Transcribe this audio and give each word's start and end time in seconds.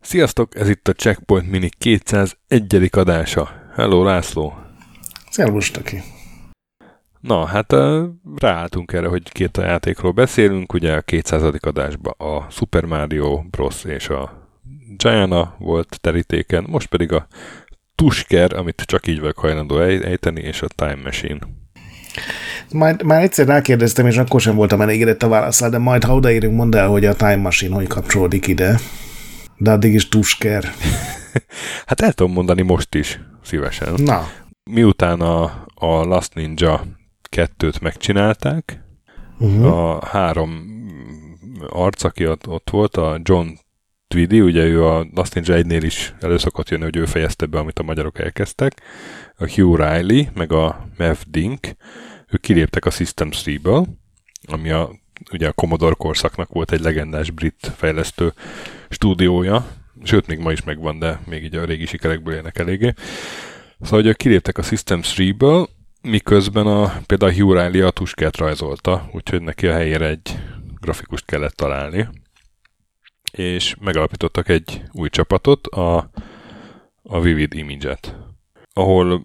Sziasztok, 0.00 0.56
ez 0.56 0.68
itt 0.68 0.88
a 0.88 0.92
Checkpoint 0.92 1.50
Mini 1.50 1.68
201. 1.78 2.88
adása. 2.90 3.48
Hello, 3.74 4.04
László! 4.04 4.54
Szervus, 5.30 5.70
Taki! 5.70 6.02
Na, 7.20 7.44
hát 7.46 7.74
ráálltunk 8.36 8.92
erre, 8.92 9.08
hogy 9.08 9.32
két 9.32 9.56
játékról 9.56 10.12
beszélünk, 10.12 10.72
ugye 10.72 10.94
a 10.94 11.00
200. 11.00 11.42
adásban 11.60 12.14
a 12.16 12.50
Super 12.50 12.84
Mario 12.84 13.42
Bros. 13.50 13.84
és 13.84 14.08
a 14.08 14.48
Giana 14.96 15.54
volt 15.58 15.98
terítéken, 16.00 16.66
most 16.68 16.88
pedig 16.88 17.12
a 17.12 17.26
Tusker, 17.94 18.52
amit 18.52 18.82
csak 18.86 19.06
így 19.06 19.20
vagyok 19.20 19.38
hajlandó 19.38 19.80
ejteni, 19.80 20.40
és 20.40 20.62
a 20.62 20.66
Time 20.66 20.98
Machine. 21.02 21.38
Majd, 22.70 23.02
már 23.02 23.22
egyszer 23.22 23.46
rákérdeztem, 23.46 24.06
és 24.06 24.16
akkor 24.16 24.40
sem 24.40 24.54
voltam 24.54 24.80
elégedett 24.80 25.22
a 25.22 25.28
válaszsal, 25.28 25.68
de 25.68 25.78
majd 25.78 26.04
ha 26.04 26.14
odaérünk, 26.14 26.54
mondd 26.54 26.76
el, 26.76 26.88
hogy 26.88 27.04
a 27.04 27.14
Time 27.14 27.36
Machine 27.36 27.74
hogy 27.74 27.86
kapcsolódik 27.86 28.46
ide. 28.46 28.78
De 29.56 29.70
addig 29.70 29.94
is 29.94 30.08
Tusker. 30.08 30.64
hát 31.86 32.00
el 32.00 32.12
tudom 32.12 32.32
mondani 32.32 32.62
most 32.62 32.94
is, 32.94 33.20
szívesen. 33.42 33.94
Na. 33.96 34.28
Miután 34.70 35.20
a, 35.20 35.42
a 35.74 35.86
Last 35.86 36.34
Ninja 36.34 36.84
kettőt 37.22 37.80
megcsinálták, 37.80 38.80
uh-huh. 39.38 39.66
a 39.66 40.06
három 40.06 40.72
arc, 41.68 42.04
aki 42.04 42.26
ott, 42.26 42.48
ott 42.48 42.70
volt, 42.70 42.96
a 42.96 43.20
John 43.22 43.46
Tweedy, 44.14 44.40
ugye 44.40 44.64
ő 44.64 44.84
a 44.84 45.06
Last 45.14 45.34
Ninja 45.34 45.54
1-nél 45.56 45.80
is 45.82 46.14
előszokott 46.20 46.68
jönni, 46.68 46.82
hogy 46.82 46.96
ő 46.96 47.04
fejezte 47.04 47.46
be, 47.46 47.58
amit 47.58 47.78
a 47.78 47.82
magyarok 47.82 48.18
elkezdtek, 48.18 48.82
a 49.36 49.50
Hugh 49.50 49.78
Riley, 49.78 50.24
meg 50.34 50.52
a 50.52 50.88
Mev 50.96 51.16
Dink, 51.26 51.66
ők 52.28 52.40
kiléptek 52.40 52.84
a 52.84 52.90
System 52.90 53.30
3-ből, 53.32 53.86
ami 54.46 54.70
a, 54.70 54.90
ugye 55.32 55.48
a 55.48 55.52
Commodore 55.52 55.94
korszaknak 55.98 56.52
volt 56.52 56.72
egy 56.72 56.80
legendás 56.80 57.30
brit 57.30 57.72
fejlesztő 57.76 58.32
stúdiója, 58.88 59.66
sőt, 60.02 60.26
még 60.26 60.38
ma 60.38 60.52
is 60.52 60.62
megvan, 60.62 60.98
de 60.98 61.20
még 61.26 61.44
így 61.44 61.56
a 61.56 61.64
régi 61.64 61.86
sikerekből 61.86 62.34
élnek 62.34 62.58
eléggé. 62.58 62.92
Szóval, 63.80 64.00
hogy 64.00 64.06
ők 64.06 64.16
kiléptek 64.16 64.58
a 64.58 64.62
System 64.62 65.00
3-ből, 65.02 65.66
miközben 66.02 66.66
a, 66.66 67.00
például 67.06 67.32
a 67.32 67.34
Hugh 67.34 67.52
Riley 67.52 67.86
a 67.86 67.90
tuskát 67.90 68.36
rajzolta, 68.36 69.08
úgyhogy 69.12 69.42
neki 69.42 69.66
a 69.66 69.72
helyére 69.72 70.08
egy 70.08 70.38
grafikust 70.80 71.24
kellett 71.24 71.54
találni. 71.54 72.08
És 73.36 73.74
megalapítottak 73.80 74.48
egy 74.48 74.82
új 74.92 75.08
csapatot, 75.08 75.66
a, 75.66 76.10
a 77.02 77.20
Vivid 77.20 77.54
Image-et, 77.54 78.16
ahol 78.72 79.24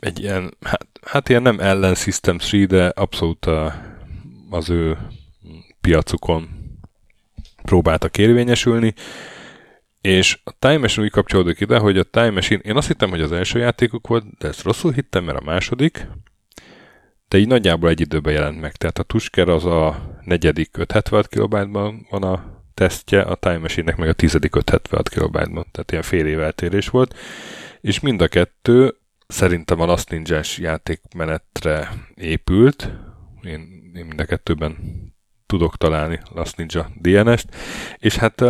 egy 0.00 0.20
ilyen, 0.20 0.56
hát, 0.60 0.86
hát 1.02 1.28
ilyen 1.28 1.42
nem 1.42 1.60
ellen 1.60 1.94
System 1.94 2.38
3, 2.38 2.66
de 2.66 2.86
abszolút 2.86 3.46
a, 3.46 3.82
az 4.50 4.70
ő 4.70 4.98
piacukon 5.80 6.48
próbáltak 7.62 8.18
érvényesülni, 8.18 8.94
és 10.00 10.38
a 10.44 10.52
Time 10.58 10.78
Machine 10.78 11.04
úgy 11.04 11.12
kapcsolódik 11.12 11.60
ide, 11.60 11.78
hogy 11.78 11.98
a 11.98 12.02
Time 12.02 12.30
Machine, 12.30 12.60
én 12.60 12.76
azt 12.76 12.86
hittem, 12.86 13.10
hogy 13.10 13.20
az 13.20 13.32
első 13.32 13.58
játékuk 13.58 14.06
volt, 14.06 14.24
de 14.38 14.48
ezt 14.48 14.62
rosszul 14.62 14.92
hittem, 14.92 15.24
mert 15.24 15.38
a 15.38 15.44
második, 15.44 16.06
de 17.28 17.38
így 17.38 17.46
nagyjából 17.46 17.88
egy 17.88 18.00
időben 18.00 18.32
jelent 18.32 18.60
meg. 18.60 18.72
Tehát 18.72 18.98
a 18.98 19.02
Tusker 19.02 19.48
az 19.48 19.64
a 19.64 20.12
negyedik 20.24 20.76
576 20.76 21.28
kilobájtban 21.28 22.06
van 22.10 22.22
a 22.22 22.57
tesztje, 22.78 23.20
a 23.20 23.34
Time 23.34 23.58
Machine-nek 23.58 23.96
meg 23.96 24.08
a 24.08 24.12
tizedik 24.12 24.56
576 24.56 25.08
kilobájtban, 25.08 25.66
tehát 25.70 25.90
ilyen 25.90 26.02
fél 26.02 26.26
év 26.26 26.40
eltérés 26.40 26.88
volt, 26.88 27.14
és 27.80 28.00
mind 28.00 28.20
a 28.22 28.28
kettő 28.28 28.94
szerintem 29.26 29.80
a 29.80 29.84
Last 29.84 30.10
ninja 30.10 30.40
játékmenetre 30.56 31.92
épült, 32.14 32.90
én, 33.42 33.90
én 33.94 34.04
mind 34.04 34.20
a 34.20 34.24
kettőben 34.24 34.76
tudok 35.46 35.76
találni 35.76 36.20
Last 36.34 36.56
Ninja 36.56 36.90
DNS-t, 37.00 37.54
és 37.96 38.16
hát 38.16 38.40
uh, 38.40 38.48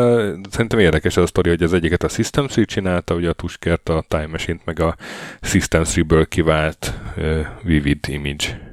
szerintem 0.51 0.79
érdekes 0.79 1.17
az 1.17 1.23
a 1.23 1.27
sztori, 1.27 1.49
hogy 1.49 1.63
az 1.63 1.73
egyiket 1.73 2.03
a 2.03 2.09
System 2.09 2.47
3 2.49 2.65
csinálta, 2.65 3.15
ugye 3.15 3.29
a 3.29 3.33
Tuskert, 3.33 3.89
a 3.89 4.05
Time 4.09 4.27
Machine-t, 4.27 4.65
meg 4.65 4.81
a 4.81 4.97
System 5.41 5.83
3-ből 5.85 6.27
kivált 6.29 6.93
uh, 7.17 7.47
Vivid 7.63 8.09
Image. 8.09 8.68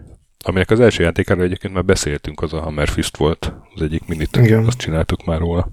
Aminek 0.48 0.70
az 0.70 0.80
első 0.80 1.04
játékáról 1.04 1.44
egyébként 1.44 1.74
már 1.74 1.86
beszéltünk, 1.86 2.42
az 2.42 2.54
a 2.54 2.62
Hammer 2.62 2.88
Fist 2.88 3.18
volt, 3.18 3.54
az 3.74 3.82
egyik 3.82 4.06
minit, 4.06 4.38
azt 4.66 4.78
csináltuk 4.78 5.26
már 5.26 5.40
róla. 5.40 5.70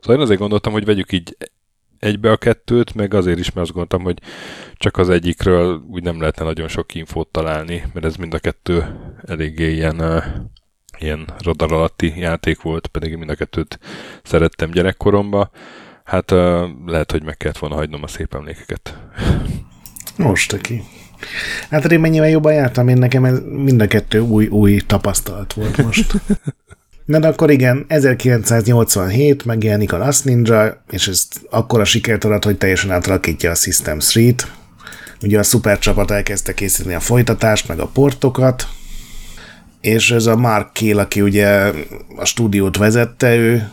Szóval 0.00 0.16
én 0.16 0.22
azért 0.22 0.40
gondoltam, 0.40 0.72
hogy 0.72 0.84
vegyük 0.84 1.12
így 1.12 1.36
egybe 1.98 2.30
a 2.30 2.36
kettőt, 2.36 2.94
meg 2.94 3.14
azért 3.14 3.38
is, 3.38 3.46
mert 3.46 3.58
azt 3.58 3.70
gondoltam, 3.70 4.02
hogy 4.02 4.18
csak 4.74 4.96
az 4.96 5.08
egyikről 5.08 5.84
úgy 5.90 6.02
nem 6.02 6.20
lehetne 6.20 6.44
nagyon 6.44 6.68
sok 6.68 6.94
infót 6.94 7.28
találni, 7.28 7.84
mert 7.92 8.06
ez 8.06 8.16
mind 8.16 8.34
a 8.34 8.38
kettő 8.38 9.00
eléggé 9.26 9.72
ilyen 9.72 10.00
uh, 10.00 10.24
ilyen 10.98 11.28
radar 11.38 11.72
alatti 11.72 12.18
játék 12.18 12.60
volt, 12.60 12.86
pedig 12.86 13.16
mind 13.16 13.30
a 13.30 13.34
kettőt 13.34 13.78
szerettem 14.22 14.70
gyerekkoromba. 14.70 15.50
Hát 16.04 16.30
uh, 16.30 16.68
lehet, 16.86 17.10
hogy 17.10 17.22
meg 17.22 17.36
kellett 17.36 17.58
volna 17.58 17.74
hagynom 17.74 18.02
a 18.02 18.06
szép 18.06 18.34
emlékeket. 18.34 18.98
Most 20.16 20.52
aki. 20.52 20.82
Hát 21.70 21.92
én 21.92 22.00
mennyivel 22.00 22.28
jobban 22.28 22.52
jártam, 22.52 22.88
én 22.88 22.98
nekem 22.98 23.24
ez 23.24 23.38
mind 23.48 23.80
a 23.80 23.86
kettő 23.86 24.20
új, 24.20 24.46
új 24.46 24.80
tapasztalat 24.86 25.52
volt 25.52 25.82
most. 25.82 26.12
Na 27.06 27.18
de 27.18 27.28
akkor 27.28 27.50
igen, 27.50 27.84
1987 27.88 29.44
megjelenik 29.44 29.92
a 29.92 29.98
Last 29.98 30.24
Ninja, 30.24 30.82
és 30.90 31.08
ez 31.08 31.28
akkora 31.50 31.84
sikert 31.84 32.24
adat, 32.24 32.44
hogy 32.44 32.58
teljesen 32.58 32.90
átalakítja 32.90 33.50
a 33.50 33.54
System 33.54 34.00
Street. 34.00 34.52
Ugye 35.22 35.38
a 35.38 35.42
szupercsapat 35.42 36.10
elkezdte 36.10 36.54
készíteni 36.54 36.94
a 36.94 37.00
folytatást, 37.00 37.68
meg 37.68 37.78
a 37.78 37.86
portokat, 37.86 38.66
és 39.80 40.10
ez 40.10 40.26
a 40.26 40.36
Mark 40.36 40.72
Kél, 40.72 40.98
aki 40.98 41.20
ugye 41.20 41.72
a 42.16 42.24
stúdiót 42.24 42.76
vezette, 42.76 43.36
ő, 43.36 43.68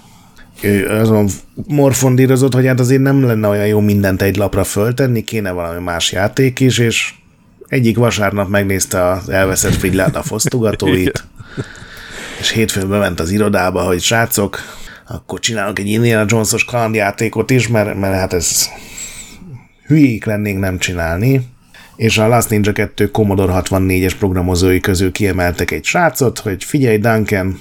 ő 0.62 0.88
azon 0.88 1.30
morfondírozott, 1.68 2.54
hogy 2.54 2.66
hát 2.66 2.80
azért 2.80 3.02
nem 3.02 3.26
lenne 3.26 3.48
olyan 3.48 3.68
jó 3.68 3.80
mindent 3.80 4.22
egy 4.22 4.36
lapra 4.36 4.64
föltenni, 4.64 5.24
kéne 5.24 5.52
valami 5.52 5.84
más 5.84 6.12
játék 6.12 6.60
is, 6.60 6.78
és 6.78 7.14
egyik 7.74 7.98
vasárnap 7.98 8.50
megnézte 8.50 9.04
az 9.10 9.30
elveszett 9.30 9.74
Frillát 9.74 10.16
a 10.16 10.24
fosztogatóit, 10.24 11.24
és 12.40 12.52
hétfőn 12.52 12.90
bement 12.90 13.20
az 13.20 13.30
irodába, 13.32 13.82
hogy 13.82 14.02
srácok, 14.02 14.60
akkor 15.08 15.40
csinálok 15.40 15.80
egy 15.80 15.88
Indiana 15.88 16.26
Jones-os 16.28 16.66
kalandjátékot 16.66 17.50
is, 17.50 17.68
mert, 17.68 18.00
mert 18.00 18.14
hát 18.14 18.34
ez 18.34 18.70
hülyék 19.86 20.26
lennénk 20.26 20.60
nem 20.60 20.78
csinálni. 20.78 21.52
És 21.96 22.18
a 22.18 22.28
Last 22.28 22.50
Ninja 22.50 22.72
2 22.72 23.12
Commodore 23.12 23.54
64-es 23.56 24.14
programozói 24.20 24.80
közül 24.80 25.12
kiemeltek 25.12 25.72
egy 25.72 25.84
srácot, 25.84 26.40
hogy 26.40 26.64
figyelj 26.64 26.98
Duncan, 26.98 27.60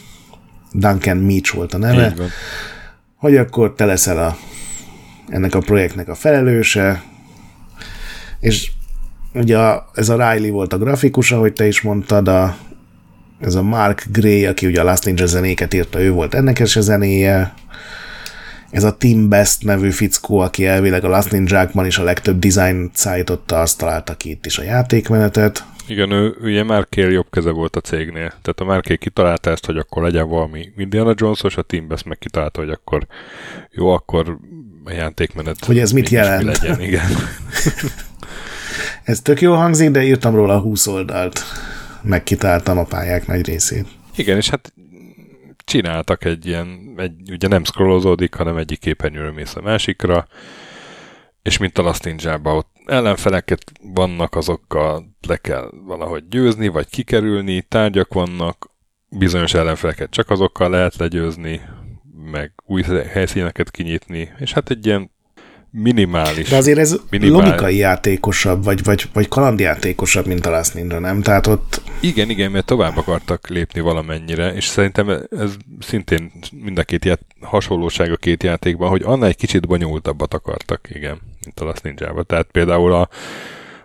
Duncan 0.72 1.16
Meach 1.16 1.54
volt 1.54 1.74
a 1.74 1.78
neve, 1.78 2.14
hogy 3.16 3.36
akkor 3.36 3.74
te 3.74 3.84
leszel 3.84 4.18
a, 4.18 4.36
ennek 5.28 5.54
a 5.54 5.58
projektnek 5.58 6.08
a 6.08 6.14
felelőse, 6.14 7.02
és 8.40 8.70
ugye 9.34 9.58
a, 9.58 9.90
ez 9.94 10.08
a 10.08 10.30
Riley 10.30 10.50
volt 10.50 10.72
a 10.72 10.78
grafikus, 10.78 11.32
ahogy 11.32 11.52
te 11.52 11.66
is 11.66 11.80
mondtad, 11.80 12.28
a, 12.28 12.56
ez 13.40 13.54
a 13.54 13.62
Mark 13.62 14.06
Gray, 14.12 14.46
aki 14.46 14.66
ugye 14.66 14.80
a 14.80 14.84
Last 14.84 15.04
Ninja 15.04 15.26
zenéket 15.26 15.74
írta, 15.74 16.00
ő 16.00 16.12
volt 16.12 16.34
ennek 16.34 16.58
is 16.58 16.76
a 16.76 16.80
zenéje, 16.80 17.54
ez 18.70 18.84
a 18.84 18.96
Tim 18.96 19.28
Best 19.28 19.64
nevű 19.64 19.90
fickó, 19.90 20.38
aki 20.38 20.66
elvileg 20.66 21.04
a 21.04 21.08
Last 21.08 21.30
Ninja-kban 21.30 21.86
is 21.86 21.98
a 21.98 22.02
legtöbb 22.02 22.38
design 22.38 22.90
szállította, 22.94 23.60
azt 23.60 23.78
találta 23.78 24.14
ki 24.14 24.30
itt 24.30 24.46
is 24.46 24.58
a 24.58 24.62
játékmenetet. 24.62 25.64
Igen, 25.86 26.10
ő 26.10 26.36
ugye 26.40 26.64
Markél 26.64 27.10
jobb 27.10 27.26
keze 27.30 27.50
volt 27.50 27.76
a 27.76 27.80
cégnél. 27.80 28.28
Tehát 28.28 28.60
a 28.60 28.64
Markél 28.64 28.98
kitalálta 28.98 29.50
ezt, 29.50 29.66
hogy 29.66 29.76
akkor 29.76 30.02
legyen 30.02 30.28
valami 30.28 30.72
Indiana 30.76 31.14
Jones-os, 31.16 31.56
a 31.56 31.62
Tim 31.62 31.88
Best 31.88 32.04
meg 32.04 32.18
kitalálta, 32.18 32.60
hogy 32.60 32.70
akkor 32.70 33.06
jó, 33.70 33.88
akkor 33.88 34.38
a 34.84 34.92
játékmenet... 34.92 35.64
Hogy 35.64 35.78
ez 35.78 35.92
mit 35.92 36.08
jelent? 36.08 36.44
Mi 36.44 36.48
legyen, 36.48 36.80
igen. 36.80 37.06
ez 39.04 39.20
tök 39.20 39.40
jó 39.40 39.54
hangzik, 39.54 39.90
de 39.90 40.02
írtam 40.02 40.34
róla 40.34 40.60
20 40.60 40.86
oldalt. 40.86 41.40
Megkitaláltam 42.02 42.78
a 42.78 42.84
pályák 42.84 43.26
nagy 43.26 43.46
részét. 43.46 43.86
Igen, 44.16 44.36
és 44.36 44.48
hát 44.48 44.72
csináltak 45.64 46.24
egy 46.24 46.46
ilyen, 46.46 46.94
egy, 46.96 47.30
ugye 47.30 47.48
nem 47.48 47.64
scrollozódik, 47.64 48.34
hanem 48.34 48.56
egyik 48.56 48.78
képernyőről 48.78 49.32
mész 49.32 49.56
a 49.56 49.60
másikra, 49.60 50.26
és 51.42 51.58
mint 51.58 51.78
a 51.78 51.82
Last 51.82 52.06
ott 52.42 52.70
ellenfeleket 52.86 53.72
vannak, 53.94 54.34
azokkal 54.34 55.16
le 55.26 55.36
kell 55.36 55.70
valahogy 55.86 56.28
győzni, 56.28 56.68
vagy 56.68 56.88
kikerülni, 56.88 57.62
tárgyak 57.62 58.14
vannak, 58.14 58.70
bizonyos 59.08 59.54
ellenfeleket 59.54 60.10
csak 60.10 60.30
azokkal 60.30 60.70
lehet 60.70 60.96
legyőzni, 60.96 61.60
meg 62.30 62.52
új 62.66 62.82
helyszíneket 63.12 63.70
kinyitni, 63.70 64.32
és 64.38 64.52
hát 64.52 64.70
egy 64.70 64.86
ilyen 64.86 65.11
minimális. 65.72 66.48
De 66.48 66.56
azért 66.56 66.78
ez 66.78 66.96
minimál... 67.10 67.44
logikai 67.44 67.76
játékosabb, 67.76 68.64
vagy, 68.64 68.84
vagy, 68.84 69.04
vagy 69.12 69.28
kalandjátékosabb, 69.28 70.26
mint 70.26 70.46
a 70.46 70.50
Last 70.50 70.74
Ninja, 70.74 70.98
nem? 70.98 71.22
Tehát 71.22 71.46
ott... 71.46 71.82
Igen, 72.00 72.30
igen, 72.30 72.50
mert 72.50 72.66
tovább 72.66 72.96
akartak 72.96 73.48
lépni 73.48 73.80
valamennyire, 73.80 74.54
és 74.54 74.64
szerintem 74.64 75.08
ez 75.30 75.56
szintén 75.80 76.32
mind 76.62 76.78
a 76.78 76.82
két 76.82 77.04
ját... 77.04 77.20
hasonlóság 77.40 78.12
a 78.12 78.16
két 78.16 78.42
játékban, 78.42 78.88
hogy 78.88 79.02
annál 79.04 79.28
egy 79.28 79.36
kicsit 79.36 79.66
bonyolultabbat 79.66 80.34
akartak, 80.34 80.88
igen, 80.92 81.20
mint 81.44 81.60
a 81.60 81.64
Last 81.64 81.82
ninja 81.82 82.12
-ba. 82.12 82.22
Tehát 82.22 82.46
például 82.52 82.92
a, 82.92 83.08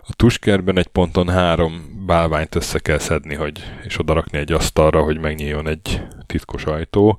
a 0.02 0.12
tuskerben 0.16 0.78
egy 0.78 0.86
ponton 0.86 1.28
három 1.28 2.02
bálványt 2.06 2.54
össze 2.54 2.78
kell 2.78 2.98
szedni, 2.98 3.34
hogy, 3.34 3.64
és 3.84 3.98
odarakni 3.98 4.38
egy 4.38 4.52
asztalra, 4.52 5.02
hogy 5.02 5.18
megnyíljon 5.18 5.68
egy 5.68 6.02
titkos 6.26 6.64
ajtó. 6.64 7.18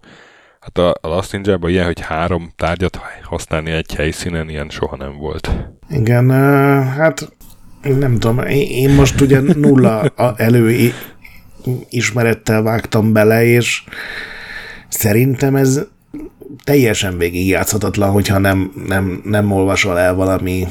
Hát 0.59 0.77
a, 0.77 0.89
a 1.01 1.07
Last 1.07 1.31
ninja 1.31 1.59
ilyen, 1.61 1.85
hogy 1.85 1.99
három 1.99 2.51
tárgyat 2.55 2.99
használni 3.23 3.71
egy 3.71 3.95
helyszínen, 3.95 4.49
ilyen 4.49 4.69
soha 4.69 4.95
nem 4.95 5.17
volt. 5.17 5.49
Igen, 5.89 6.29
hát 6.89 7.31
nem 7.81 8.19
tudom, 8.19 8.39
én 8.47 8.89
most 8.89 9.21
ugye 9.21 9.39
nulla 9.39 10.13
elő 10.35 10.93
ismerettel 11.89 12.61
vágtam 12.61 13.13
bele, 13.13 13.43
és 13.43 13.83
szerintem 14.87 15.55
ez 15.55 15.81
teljesen 16.63 17.17
végig 17.17 17.47
játszhatatlan, 17.47 18.11
hogyha 18.11 18.37
nem, 18.37 18.71
nem, 18.87 19.21
nem 19.23 19.51
olvasol 19.51 19.99
el 19.99 20.13
valami 20.15 20.67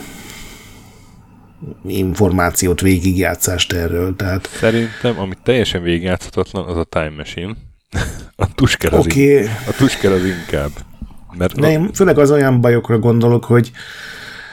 információt, 1.87 2.81
végigjátszást 2.81 3.73
erről. 3.73 4.17
Tehát... 4.17 4.49
Szerintem, 4.52 5.19
amit 5.19 5.38
teljesen 5.43 5.82
végigjátszhatatlan, 5.82 6.67
az 6.67 6.76
a 6.76 6.84
Time 6.84 7.12
Machine. 7.17 7.56
a 8.37 8.55
tusker 8.55 8.94
az, 8.94 9.06
okay. 9.06 9.23
in, 9.23 9.49
a 9.69 9.73
tusker 9.76 10.12
az 10.12 10.25
inkább. 10.25 10.70
Mert 11.37 11.61
De 11.61 11.70
én 11.70 11.93
főleg 11.93 12.19
az 12.19 12.31
olyan 12.31 12.61
bajokra 12.61 12.99
gondolok, 12.99 13.44
hogy 13.44 13.70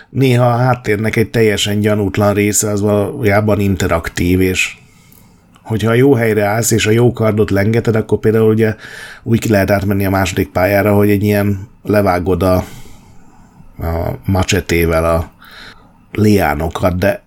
néha 0.10 0.46
a 0.46 0.58
háttérnek 0.58 1.16
egy 1.16 1.30
teljesen 1.30 1.80
gyanútlan 1.80 2.34
része 2.34 2.70
az 2.70 2.82
valójában 2.82 3.60
interaktív, 3.60 4.42
és 4.42 4.78
hogyha 5.64 5.90
a 5.90 5.94
jó 5.94 6.14
helyre 6.14 6.46
állsz, 6.46 6.72
és 6.72 6.88
a 6.88 6.92
jó 6.92 7.14
kardot 7.14 7.52
lengeted, 7.52 7.96
akkor 7.96 8.20
például 8.20 8.50
ugye 8.50 8.76
úgy 9.24 9.40
ki 9.40 9.50
lehet 9.50 9.72
átmenni 9.72 10.06
a 10.06 10.10
második 10.10 10.50
pályára, 10.52 10.94
hogy 10.96 11.10
egy 11.10 11.24
ilyen 11.24 11.68
levágod 11.84 12.44
a, 12.44 12.56
a 13.78 14.20
macsetével 14.26 15.06
a 15.06 15.32
liánokat, 16.12 16.98
de 16.98 17.25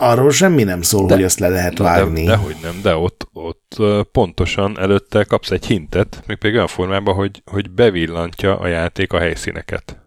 arról 0.00 0.30
semmi 0.30 0.62
nem 0.62 0.82
szól, 0.82 1.06
de, 1.06 1.14
hogy 1.14 1.22
ezt 1.22 1.38
le 1.38 1.48
lehet 1.48 1.74
de, 1.74 1.82
vágni. 1.82 2.24
De, 2.24 2.30
dehogy 2.30 2.56
nem, 2.62 2.80
de 2.82 2.96
ott, 2.96 3.28
ott 3.32 3.76
pontosan 4.12 4.78
előtte 4.78 5.24
kapsz 5.24 5.50
egy 5.50 5.66
hintet, 5.66 6.22
még 6.26 6.36
pedig 6.36 6.54
olyan 6.54 6.66
formában, 6.66 7.14
hogy, 7.14 7.42
hogy 7.44 7.70
bevillantja 7.70 8.58
a 8.58 8.66
játék 8.66 9.12
a 9.12 9.18
helyszíneket. 9.18 10.00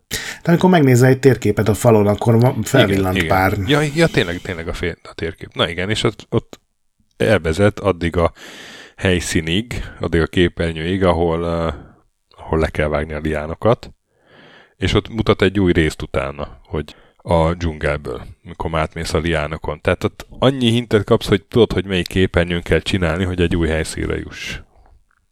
De 0.43 0.49
amikor 0.49 0.69
megnézel 0.69 1.09
egy 1.09 1.19
térképet 1.19 1.67
a 1.67 1.73
falon, 1.73 2.07
akkor 2.07 2.53
felvillant 2.63 3.15
igen, 3.15 3.27
pár. 3.27 3.53
Igen. 3.53 3.67
Ja, 3.67 3.89
ja, 3.95 4.07
tényleg, 4.07 4.41
tényleg 4.41 4.67
a, 4.67 4.73
fél, 4.73 4.95
a 5.03 5.13
térkép. 5.13 5.53
Na 5.53 5.69
igen, 5.69 5.89
és 5.89 6.03
ott, 6.03 6.25
ott 6.29 6.59
elvezet 7.17 7.79
addig 7.79 8.17
a 8.17 8.31
helyszínig, 8.95 9.83
addig 9.99 10.21
a 10.21 10.27
képernyőig, 10.27 11.03
ahol, 11.03 11.43
ahol 12.37 12.59
le 12.59 12.67
kell 12.67 12.87
vágni 12.87 13.13
a 13.13 13.19
liánokat, 13.19 13.93
és 14.77 14.93
ott 14.93 15.09
mutat 15.09 15.41
egy 15.41 15.59
új 15.59 15.71
részt 15.71 16.01
utána, 16.01 16.59
hogy 16.63 16.95
a 17.25 17.53
dzsungelből, 17.53 18.25
mikor 18.41 18.75
átmész 18.75 19.13
a 19.13 19.17
liánokon. 19.17 19.81
Tehát 19.81 20.03
ott 20.03 20.25
annyi 20.39 20.69
hintet 20.69 21.03
kapsz, 21.03 21.27
hogy 21.27 21.43
tudod, 21.43 21.73
hogy 21.73 21.85
melyik 21.85 22.07
képernyőn 22.07 22.61
kell 22.61 22.79
csinálni, 22.79 23.23
hogy 23.23 23.41
egy 23.41 23.55
új 23.55 23.67
helyszínre 23.67 24.17
juss. 24.17 24.59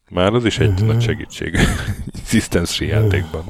Már 0.10 0.34
az 0.34 0.46
is 0.46 0.60
egy 0.60 0.70
uh-huh. 0.70 0.88
nagy 0.88 1.02
segítség 1.02 1.54
uh. 2.54 2.88
játékban. 2.88 3.44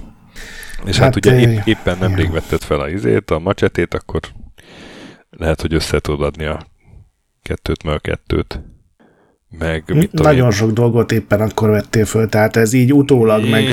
És 0.85 0.95
hát, 0.95 1.05
hát 1.05 1.15
ugye 1.15 1.39
épp, 1.39 1.65
éppen 1.65 1.97
nemrég 1.97 2.31
vetted 2.31 2.61
fel 2.61 2.79
a 2.79 2.89
izét, 2.89 3.31
a 3.31 3.39
macsetét, 3.39 3.93
akkor 3.93 4.19
lehet, 5.29 5.61
hogy 5.61 5.73
össze 5.73 5.99
tudod 5.99 6.21
adni 6.21 6.45
a 6.45 6.65
kettőt, 7.41 7.83
meg 7.83 7.95
a 7.95 7.99
kettőt. 7.99 8.61
Meg 9.59 9.83
mit 9.87 10.11
Nagyon 10.11 10.45
én... 10.45 10.51
sok 10.51 10.71
dolgot 10.71 11.11
éppen 11.11 11.41
akkor 11.41 11.69
vettél 11.69 12.05
föl, 12.05 12.29
tehát 12.29 12.55
ez 12.55 12.73
így 12.73 12.93
utólag 12.93 13.49
meg... 13.49 13.63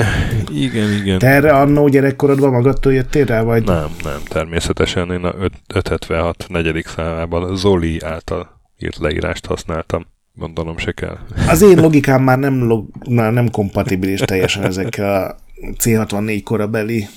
Igen, 0.51 0.91
igen. 0.91 1.19
Te 1.19 1.27
erre 1.27 1.51
annó 1.51 1.87
gyerekkorodban 1.87 2.51
magadtól 2.51 2.93
jöttél 2.93 3.25
rá, 3.25 3.41
vagy? 3.41 3.63
Nem, 3.63 3.89
nem, 4.03 4.19
természetesen 4.27 5.11
én 5.11 5.23
a 5.23 5.33
576 5.67 6.45
negyedik 6.47 6.87
számában 6.87 7.55
Zoli 7.55 8.01
által 8.03 8.61
írt 8.79 8.97
leírást 8.97 9.45
használtam. 9.45 10.05
Gondolom 10.35 10.77
se 10.77 10.91
kell. 10.91 11.17
Az 11.47 11.61
én 11.61 11.79
logikám 11.79 12.23
már 12.23 12.39
nem, 12.39 12.63
log, 12.63 12.87
már 13.09 13.33
nem 13.33 13.49
kompatibilis 13.49 14.19
teljesen 14.19 14.63
ezekkel 14.63 15.23
a 15.23 15.35
C64 15.77 16.41
korabeli 16.43 17.07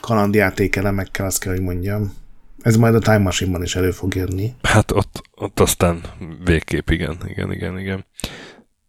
kalandjáték 0.00 0.76
elemekkel, 0.76 1.26
azt 1.26 1.40
kell, 1.40 1.52
hogy 1.52 1.62
mondjam. 1.62 2.12
Ez 2.62 2.76
majd 2.76 2.94
a 2.94 2.98
Time 2.98 3.18
Machine-ban 3.18 3.62
is 3.62 3.76
elő 3.76 3.90
fog 3.90 4.14
jönni. 4.14 4.52
Hát 4.62 4.90
ott, 4.90 5.22
ott 5.34 5.60
aztán 5.60 6.02
végképp, 6.44 6.88
igen, 6.88 7.18
igen, 7.26 7.52
igen, 7.52 7.78
igen. 7.78 8.04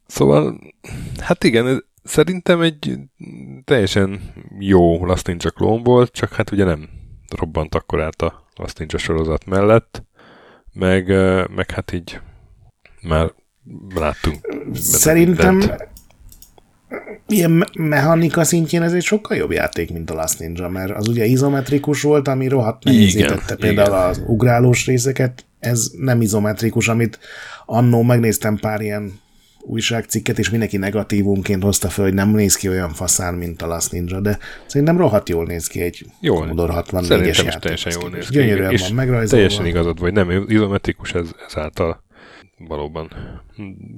Szóval, 0.07 0.59
hát 1.19 1.43
igen, 1.43 1.85
szerintem 2.03 2.61
egy 2.61 2.97
teljesen 3.63 4.33
jó 4.59 5.05
Last 5.05 5.27
Ninja 5.27 5.49
klón 5.49 5.83
volt, 5.83 6.11
csak 6.11 6.33
hát 6.33 6.51
ugye 6.51 6.63
nem 6.63 6.89
robbant 7.37 7.75
akkor 7.75 8.01
át 8.01 8.21
a 8.21 8.47
Last 8.55 8.79
Ninja 8.79 8.97
sorozat 8.97 9.45
mellett, 9.45 10.03
meg, 10.73 11.07
meg 11.55 11.71
hát 11.71 11.91
így 11.91 12.19
már 13.01 13.33
láttunk. 13.95 14.37
Szerintem 14.73 15.55
mindent 15.55 15.90
ilyen 17.27 17.67
mechanika 17.73 18.43
szintjén 18.43 18.81
ez 18.81 18.93
egy 18.93 19.03
sokkal 19.03 19.37
jobb 19.37 19.51
játék, 19.51 19.91
mint 19.91 20.09
a 20.09 20.13
Last 20.13 20.39
Ninja, 20.39 20.67
mert 20.67 20.91
az 20.91 21.07
ugye 21.07 21.25
izometrikus 21.25 22.01
volt, 22.01 22.27
ami 22.27 22.47
rohadt 22.47 22.83
nehézítette 22.83 23.55
például 23.55 23.87
igen. 23.87 24.07
az 24.07 24.23
ugrálós 24.27 24.85
részeket, 24.85 25.45
ez 25.59 25.91
nem 25.97 26.21
izometrikus, 26.21 26.87
amit 26.87 27.19
annó 27.65 28.01
megnéztem 28.01 28.57
pár 28.57 28.81
ilyen 28.81 29.19
újságcikket, 29.61 30.39
és 30.39 30.49
mindenki 30.49 30.77
negatívunként 30.77 31.63
hozta 31.63 31.89
fel, 31.89 32.03
hogy 32.03 32.13
nem 32.13 32.29
néz 32.29 32.55
ki 32.55 32.69
olyan 32.69 32.89
faszán, 32.89 33.33
mint 33.33 33.61
a 33.61 33.67
Last 33.67 33.91
Ninja, 33.91 34.19
de 34.19 34.37
szerintem 34.65 34.97
rohadt 34.97 35.29
jól 35.29 35.45
néz 35.45 35.67
ki 35.67 35.81
egy 35.81 36.05
jól, 36.19 36.37
Commodore 36.37 36.73
64-es 36.75 37.43
játék. 37.43 37.59
teljesen 37.59 37.93
jól 38.01 38.09
néz 38.09 38.27
ki. 38.27 38.35
Gyönyörűen 38.35 38.75
van 38.79 38.93
megrajzolva. 38.93 39.29
Teljesen 39.29 39.65
igazad 39.65 39.99
vagy, 39.99 40.13
nem 40.13 40.45
izometrikus 40.47 41.13
ez, 41.13 41.29
ezáltal 41.47 42.03
valóban 42.57 43.09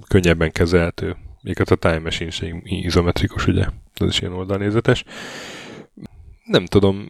könnyebben 0.07 0.51
kezelhető 0.51 1.15
még 1.43 1.59
a 1.59 1.75
Time 1.75 1.99
Machine 1.99 2.29
sem 2.29 2.61
izometrikus, 2.63 3.47
ugye? 3.47 3.65
Ez 3.93 4.07
is 4.07 4.21
ilyen 4.21 4.33
oldalnézetes. 4.33 5.03
Nem 6.45 6.65
tudom, 6.65 7.09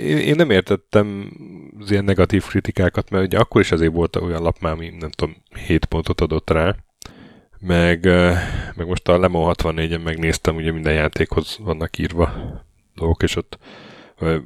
én 0.00 0.34
nem 0.34 0.50
értettem 0.50 1.32
az 1.78 1.90
ilyen 1.90 2.04
negatív 2.04 2.44
kritikákat, 2.44 3.10
mert 3.10 3.24
ugye 3.24 3.38
akkor 3.38 3.60
is 3.60 3.72
azért 3.72 3.92
volt 3.92 4.16
olyan 4.16 4.42
lap 4.42 4.58
már, 4.60 4.72
ami 4.72 4.88
nem 4.98 5.10
tudom, 5.10 5.36
7 5.66 5.84
pontot 5.84 6.20
adott 6.20 6.50
rá, 6.50 6.76
meg, 7.60 8.04
meg 8.74 8.86
most 8.86 9.08
a 9.08 9.18
Lemon 9.18 9.54
64-en 9.58 10.02
megnéztem, 10.02 10.56
ugye 10.56 10.72
minden 10.72 10.94
játékhoz 10.94 11.58
vannak 11.60 11.98
írva 11.98 12.32
dolgok, 12.94 13.22
és 13.22 13.36
ott 13.36 13.58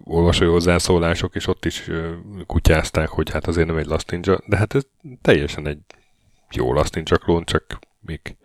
olvasói 0.05 0.49
hozzászólások, 0.49 1.35
és 1.35 1.47
ott 1.47 1.65
is 1.65 1.91
kutyázták, 2.47 3.09
hogy 3.09 3.31
hát 3.31 3.47
azért 3.47 3.67
nem 3.67 3.77
egy 3.77 3.87
Last 3.87 4.11
Ninja, 4.11 4.41
de 4.47 4.57
hát 4.57 4.75
ez 4.75 4.83
teljesen 5.23 5.67
egy 5.67 5.79
jó 6.51 6.73
Last 6.73 6.95
Ninja 6.95 7.17
klón, 7.17 7.45
csak 7.45 7.79
még 8.01 8.37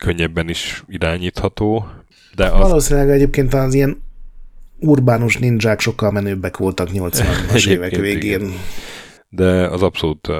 könnyebben 0.00 0.48
is 0.48 0.84
irányítható. 0.88 1.86
De 2.34 2.46
az... 2.46 2.68
Valószínűleg 2.68 3.10
egyébként 3.10 3.54
az 3.54 3.74
ilyen 3.74 4.02
urbánus 4.78 5.36
ninják 5.38 5.80
sokkal 5.80 6.10
menőbbek 6.10 6.56
voltak 6.56 6.88
80-as 6.92 7.68
évek 7.68 7.96
végén. 7.96 8.40
Igen. 8.40 8.52
De 9.28 9.66
az 9.68 9.82
abszolút 9.82 10.28
uh, 10.28 10.36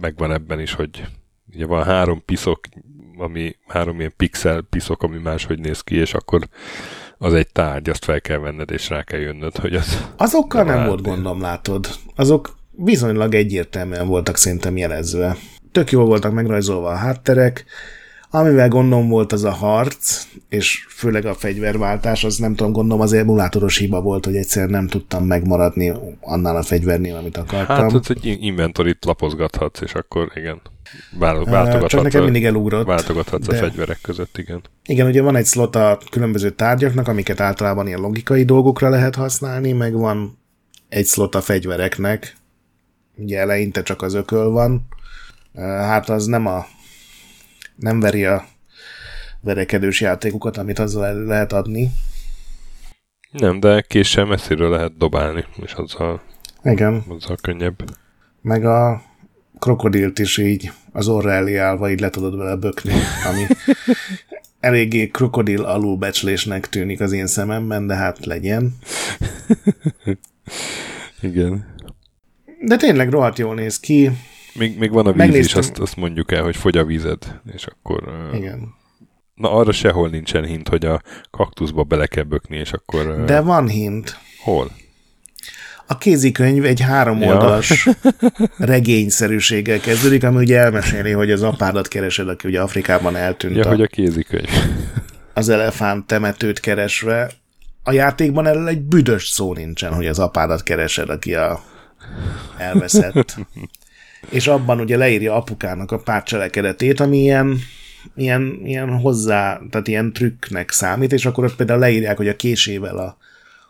megvan 0.00 0.32
ebben 0.32 0.60
is, 0.60 0.72
hogy 0.72 1.04
ugye 1.54 1.66
van 1.66 1.84
három 1.84 2.22
piszok, 2.24 2.60
ami 3.18 3.56
három 3.66 3.98
ilyen 3.98 4.12
pixel 4.16 4.60
piszok, 4.70 5.02
ami 5.02 5.18
máshogy 5.18 5.58
néz 5.58 5.80
ki, 5.80 5.96
és 5.96 6.14
akkor 6.14 6.48
az 7.18 7.34
egy 7.34 7.48
tárgy, 7.52 7.88
azt 7.88 8.04
fel 8.04 8.20
kell 8.20 8.38
venned, 8.38 8.70
és 8.70 8.88
rá 8.88 9.02
kell 9.02 9.20
jönnöd, 9.20 9.56
hogy 9.56 9.74
az... 9.74 10.12
Azokkal 10.16 10.64
nem, 10.64 10.76
nem 10.76 10.86
volt 10.86 11.02
gondom, 11.02 11.40
látod. 11.40 11.88
Azok 12.14 12.56
viszonylag 12.70 13.34
egyértelműen 13.34 14.06
voltak 14.06 14.36
szerintem 14.36 14.76
jelezve. 14.76 15.36
Tök 15.72 15.90
jól 15.90 16.04
voltak 16.04 16.32
megrajzolva 16.32 16.88
a 16.88 16.96
hátterek, 16.96 17.64
Amivel 18.34 18.68
gondom 18.68 19.08
volt 19.08 19.32
az 19.32 19.44
a 19.44 19.50
harc, 19.50 20.26
és 20.48 20.86
főleg 20.88 21.26
a 21.26 21.34
fegyverváltás, 21.34 22.24
az 22.24 22.36
nem 22.36 22.54
tudom, 22.54 22.72
gondolom 22.72 23.02
az 23.02 23.12
emulátoros 23.12 23.78
hiba 23.78 24.00
volt, 24.00 24.24
hogy 24.24 24.36
egyszerűen 24.36 24.70
nem 24.70 24.88
tudtam 24.88 25.24
megmaradni 25.24 25.92
annál 26.20 26.56
a 26.56 26.62
fegyvernél, 26.62 27.16
amit 27.16 27.36
akartam. 27.36 27.76
Hát, 27.76 28.06
hogy 28.06 28.18
egy 28.22 28.42
inventorit 28.42 29.04
lapozgathatsz, 29.04 29.80
és 29.80 29.94
akkor 29.94 30.30
igen, 30.34 30.60
váltogathatsz, 31.18 31.90
Csak 31.90 32.02
nekem 32.02 32.22
mindig 32.22 32.44
elugrott. 32.44 32.86
Váltogathatsz 32.86 33.46
de... 33.46 33.56
a 33.56 33.58
fegyverek 33.58 33.98
között, 34.02 34.38
igen. 34.38 34.60
Igen, 34.86 35.06
ugye 35.06 35.22
van 35.22 35.36
egy 35.36 35.46
slot 35.46 35.76
a 35.76 35.98
különböző 36.10 36.50
tárgyaknak, 36.50 37.08
amiket 37.08 37.40
általában 37.40 37.86
ilyen 37.86 38.00
logikai 38.00 38.44
dolgokra 38.44 38.88
lehet 38.88 39.14
használni, 39.14 39.72
meg 39.72 39.92
van 39.92 40.38
egy 40.88 41.06
slot 41.06 41.34
a 41.34 41.40
fegyvereknek, 41.40 42.36
ugye 43.16 43.38
eleinte 43.38 43.82
csak 43.82 44.02
az 44.02 44.14
ököl 44.14 44.50
van, 44.50 44.86
hát 45.62 46.08
az 46.08 46.26
nem 46.26 46.46
a 46.46 46.66
nem 47.76 48.00
veri 48.00 48.24
a 48.24 48.44
verekedős 49.40 50.00
játékokat, 50.00 50.56
amit 50.56 50.78
azzal 50.78 51.24
lehet 51.24 51.52
adni. 51.52 51.90
Nem, 53.30 53.60
de 53.60 53.80
késsel 53.80 54.24
messziről 54.24 54.70
lehet 54.70 54.96
dobálni, 54.96 55.44
és 55.62 55.72
azzal, 55.72 56.22
Igen. 56.62 57.04
azzal 57.08 57.36
könnyebb. 57.42 57.84
Meg 58.40 58.64
a 58.64 59.02
krokodilt 59.58 60.18
is 60.18 60.38
így 60.38 60.72
az 60.92 61.08
orra 61.08 61.32
elé 61.32 61.56
állva 61.56 61.90
így 61.90 62.00
le 62.00 62.10
tudod 62.10 62.36
vele 62.36 62.56
bökni, 62.56 62.92
ami 63.28 63.46
eléggé 64.60 65.08
krokodil 65.08 65.62
alulbecslésnek 65.62 66.68
tűnik 66.68 67.00
az 67.00 67.12
én 67.12 67.26
szememben, 67.26 67.86
de 67.86 67.94
hát 67.94 68.24
legyen. 68.24 68.76
Igen. 71.20 71.74
De 72.60 72.76
tényleg 72.76 73.10
rohadt 73.10 73.38
jól 73.38 73.54
néz 73.54 73.80
ki. 73.80 74.10
Még, 74.54 74.78
még 74.78 74.90
van 74.90 75.06
a 75.06 75.10
víz 75.10 75.18
Megnéztem. 75.18 75.60
is, 75.60 75.68
azt, 75.68 75.78
azt 75.78 75.96
mondjuk 75.96 76.32
el, 76.32 76.42
hogy 76.42 76.56
fogy 76.56 76.76
a 76.76 76.84
vízed, 76.84 77.40
és 77.54 77.66
akkor... 77.66 78.30
Igen. 78.34 78.74
Na 79.34 79.52
arra 79.52 79.72
sehol 79.72 80.08
nincsen 80.08 80.44
hint, 80.44 80.68
hogy 80.68 80.84
a 80.84 81.00
kaktuszba 81.30 81.82
bele 81.82 82.06
kell 82.06 82.24
bökni, 82.24 82.56
és 82.56 82.72
akkor... 82.72 83.24
De 83.24 83.40
van 83.40 83.68
hint. 83.68 84.18
Hol? 84.42 84.70
A 85.86 85.98
kézikönyv 85.98 86.64
egy 86.64 86.80
három 86.80 87.22
oldalas 87.22 87.86
ja. 87.86 87.92
regényszerűséggel 88.56 89.80
kezdődik, 89.80 90.24
ami 90.24 90.36
ugye 90.36 90.58
elmeséli, 90.58 91.10
hogy 91.10 91.30
az 91.30 91.42
apádat 91.42 91.88
keresed, 91.88 92.28
aki 92.28 92.48
ugye 92.48 92.60
Afrikában 92.60 93.16
eltűnt. 93.16 93.56
Ja, 93.56 93.64
a, 93.64 93.68
hogy 93.68 93.82
a 93.82 93.86
kézikönyv. 93.86 94.48
Az 95.34 95.48
elefánt 95.48 96.06
temetőt 96.06 96.60
keresve. 96.60 97.30
A 97.82 97.92
játékban 97.92 98.46
erről 98.46 98.68
egy 98.68 98.80
büdös 98.80 99.28
szó 99.28 99.54
nincsen, 99.54 99.94
hogy 99.94 100.06
az 100.06 100.18
apádat 100.18 100.62
keresed, 100.62 101.08
aki 101.08 101.34
a 101.34 101.60
elveszett. 102.56 103.36
És 104.28 104.46
abban 104.46 104.80
ugye 104.80 104.96
leírja 104.96 105.34
apukának 105.34 105.92
a 105.92 105.98
pár 105.98 106.22
cselekedetét, 106.22 107.00
ami 107.00 107.18
ilyen 107.18 107.58
ilyen, 108.14 108.60
ilyen 108.64 109.00
hozzá, 109.00 109.60
tehát 109.70 109.88
ilyen 109.88 110.12
trükknek 110.12 110.70
számít, 110.70 111.12
és 111.12 111.26
akkor 111.26 111.44
ott 111.44 111.56
például 111.56 111.78
leírják, 111.78 112.16
hogy 112.16 112.28
a 112.28 112.36
késével 112.36 112.98
a 112.98 113.16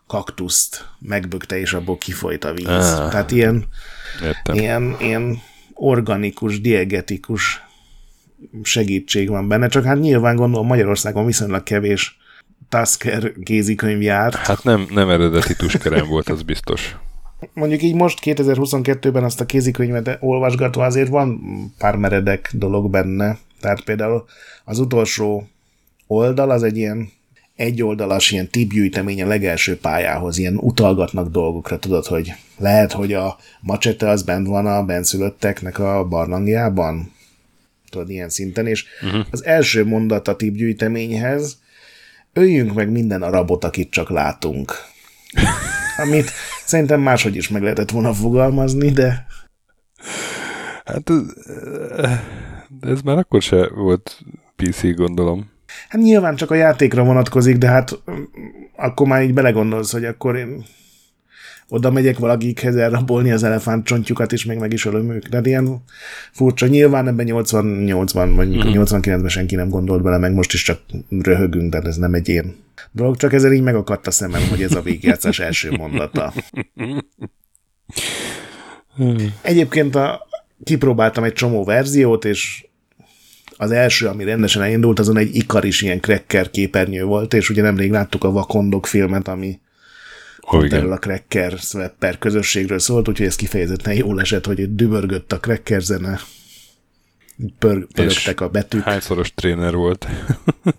kaktuszt 0.07 0.89
megbökte, 0.99 1.59
és 1.59 1.73
abból 1.73 1.99
kifolyt 1.99 2.45
a 2.45 2.53
víz. 2.53 2.67
Ah, 2.67 3.11
tehát 3.11 3.31
ilyen, 3.31 3.65
ilyen, 4.53 4.97
ilyen 5.01 5.43
organikus, 5.75 6.61
diegetikus 6.61 7.63
segítség 8.63 9.29
van 9.29 9.49
benne, 9.49 9.69
csak 9.69 9.85
hát 9.85 10.01
nyilván 10.01 10.37
gondolom 10.37 10.67
Magyarországon 10.67 11.27
viszonylag 11.27 11.63
kevés 11.63 12.19
Tasker 12.69 13.33
kézikönyv 13.43 14.03
járt. 14.03 14.35
Hát 14.35 14.65
nem, 14.65 14.87
nem 14.91 15.11
eredeti 15.11 15.57
tuskerem 15.57 16.07
volt, 16.07 16.29
az 16.29 16.43
biztos. 16.43 16.97
Mondjuk 17.53 17.83
így 17.83 17.95
most 17.95 18.19
2022-ben 18.23 19.25
azt 19.25 19.41
a 19.41 19.47
kézikönyvet 19.47 20.17
olvasgatva 20.21 20.85
azért 20.85 21.09
van 21.09 21.41
pár 21.79 21.97
meredek 21.97 22.51
dolog 22.53 22.91
benne. 22.91 23.39
Tehát 23.61 23.85
például 23.85 24.25
az 24.65 24.79
utolsó 24.79 25.49
oldal 26.07 26.51
az 26.51 26.63
egy 26.63 26.77
ilyen 26.77 27.13
egyoldalas 27.57 28.31
ilyen 28.31 28.51
tipgyűjtemény 28.51 29.23
a 29.23 29.27
legelső 29.27 29.79
pályához, 29.79 30.39
ilyen 30.39 30.57
utalgatnak 30.57 31.29
dolgokra, 31.29 31.79
tudod, 31.79 32.07
hogy 32.07 32.33
lehet, 32.59 32.93
hogy 32.93 33.13
a 33.13 33.37
macsete 33.61 34.09
az 34.09 34.23
bent 34.23 34.47
van 34.47 34.67
a 34.67 34.85
benszülötteknek 34.85 35.79
a 35.79 36.05
barlangjában, 36.05 37.13
tudod, 37.91 38.11
ilyen 38.11 38.29
szinten, 38.29 38.67
és 38.67 38.85
uh-huh. 39.03 39.27
az 39.31 39.45
első 39.45 39.85
mondat 39.85 40.29
a 40.29 40.37
tipgyűjteményhez, 40.37 41.59
öljünk 42.33 42.75
meg 42.75 42.91
minden 42.91 43.23
arabot, 43.23 43.65
akit 43.65 43.91
csak 43.91 44.11
látunk. 44.11 44.73
Amit 45.97 46.31
szerintem 46.65 47.01
máshogy 47.01 47.37
is 47.37 47.49
meg 47.49 47.63
lehetett 47.63 47.91
volna 47.91 48.15
fogalmazni, 48.15 48.91
de... 48.91 49.27
Hát 50.85 51.11
de 52.69 52.89
ez 52.89 53.01
már 53.01 53.19
akkor 53.19 53.43
se 53.43 53.69
volt 53.69 54.21
PC, 54.57 54.95
gondolom. 54.95 55.51
Hát 55.89 56.01
nyilván 56.01 56.37
csak 56.37 56.51
a 56.51 56.55
játékra 56.55 57.05
vonatkozik, 57.05 57.57
de 57.57 57.69
hát 57.69 58.03
akkor 58.77 59.07
már 59.07 59.23
így 59.23 59.35
belegondolsz, 59.35 59.93
hogy 59.93 60.05
akkor 60.05 60.37
én 60.37 60.65
oda 61.69 61.91
megyek 61.91 62.19
valakikhez 62.19 62.77
elrabolni 62.77 63.33
az 63.33 63.43
elefántcsontjukat, 63.43 64.33
és 64.33 64.45
még 64.45 64.59
meg 64.59 64.73
is 64.73 64.85
ölöm 64.85 65.11
ők. 65.11 65.27
De 65.27 65.41
ilyen 65.45 65.83
furcsa. 66.33 66.67
Nyilván 66.67 67.09
ebben 67.09 67.27
88-ban, 67.31 68.33
vagy 68.35 68.49
mm. 68.49 68.61
89-ben 68.61 69.29
senki 69.29 69.55
nem 69.55 69.69
gondolt 69.69 70.03
bele, 70.03 70.19
meg 70.19 70.33
most 70.33 70.53
is 70.53 70.63
csak 70.63 70.81
röhögünk, 71.09 71.73
de 71.73 71.79
ez 71.79 71.97
nem 71.97 72.15
egy 72.15 72.29
ilyen 72.29 72.55
dolog. 72.93 73.17
Csak 73.17 73.33
ezzel 73.33 73.53
így 73.53 73.63
megakadt 73.63 74.07
a 74.07 74.11
szemem, 74.11 74.49
hogy 74.49 74.63
ez 74.63 74.75
a 74.75 74.83
végjátszás 74.83 75.39
első 75.39 75.71
mondata. 75.71 76.33
Egyébként 79.43 79.95
a, 79.95 80.27
kipróbáltam 80.65 81.25
egy 81.25 81.33
csomó 81.33 81.65
verziót, 81.65 82.25
és 82.25 82.67
az 83.57 83.71
első, 83.71 84.07
ami 84.07 84.25
rendesen 84.25 84.63
elindult, 84.63 84.99
azon 84.99 85.17
egy 85.17 85.37
Ikaris 85.37 85.83
ilyen 85.83 86.01
cracker 86.01 86.51
képernyő 86.51 87.05
volt, 87.05 87.35
és 87.35 87.51
ugye 87.51 87.63
nemrég 87.63 87.91
láttuk 87.91 88.25
a 88.25 88.31
Vakondok 88.31 88.87
filmet, 88.87 89.29
ami 89.29 89.61
oh, 90.57 90.77
erről 90.79 90.93
a 90.93 90.99
cracker 90.99 91.59
swapper 91.59 92.19
közösségről 92.19 92.79
szólt, 92.79 93.09
úgyhogy 93.09 93.27
ez 93.27 93.37
kifejezetten 93.37 93.95
jól 93.95 94.21
esett, 94.21 94.47
hogy 94.47 94.75
dübörgött 94.75 95.33
a 95.33 95.41
cracker 95.41 95.81
zene, 95.81 96.21
pör, 97.59 97.87
pörögtek 97.95 98.41
a 98.41 98.49
betűk. 98.49 98.83
Hányszoros 98.83 99.35
tréner 99.35 99.75
volt? 99.75 100.07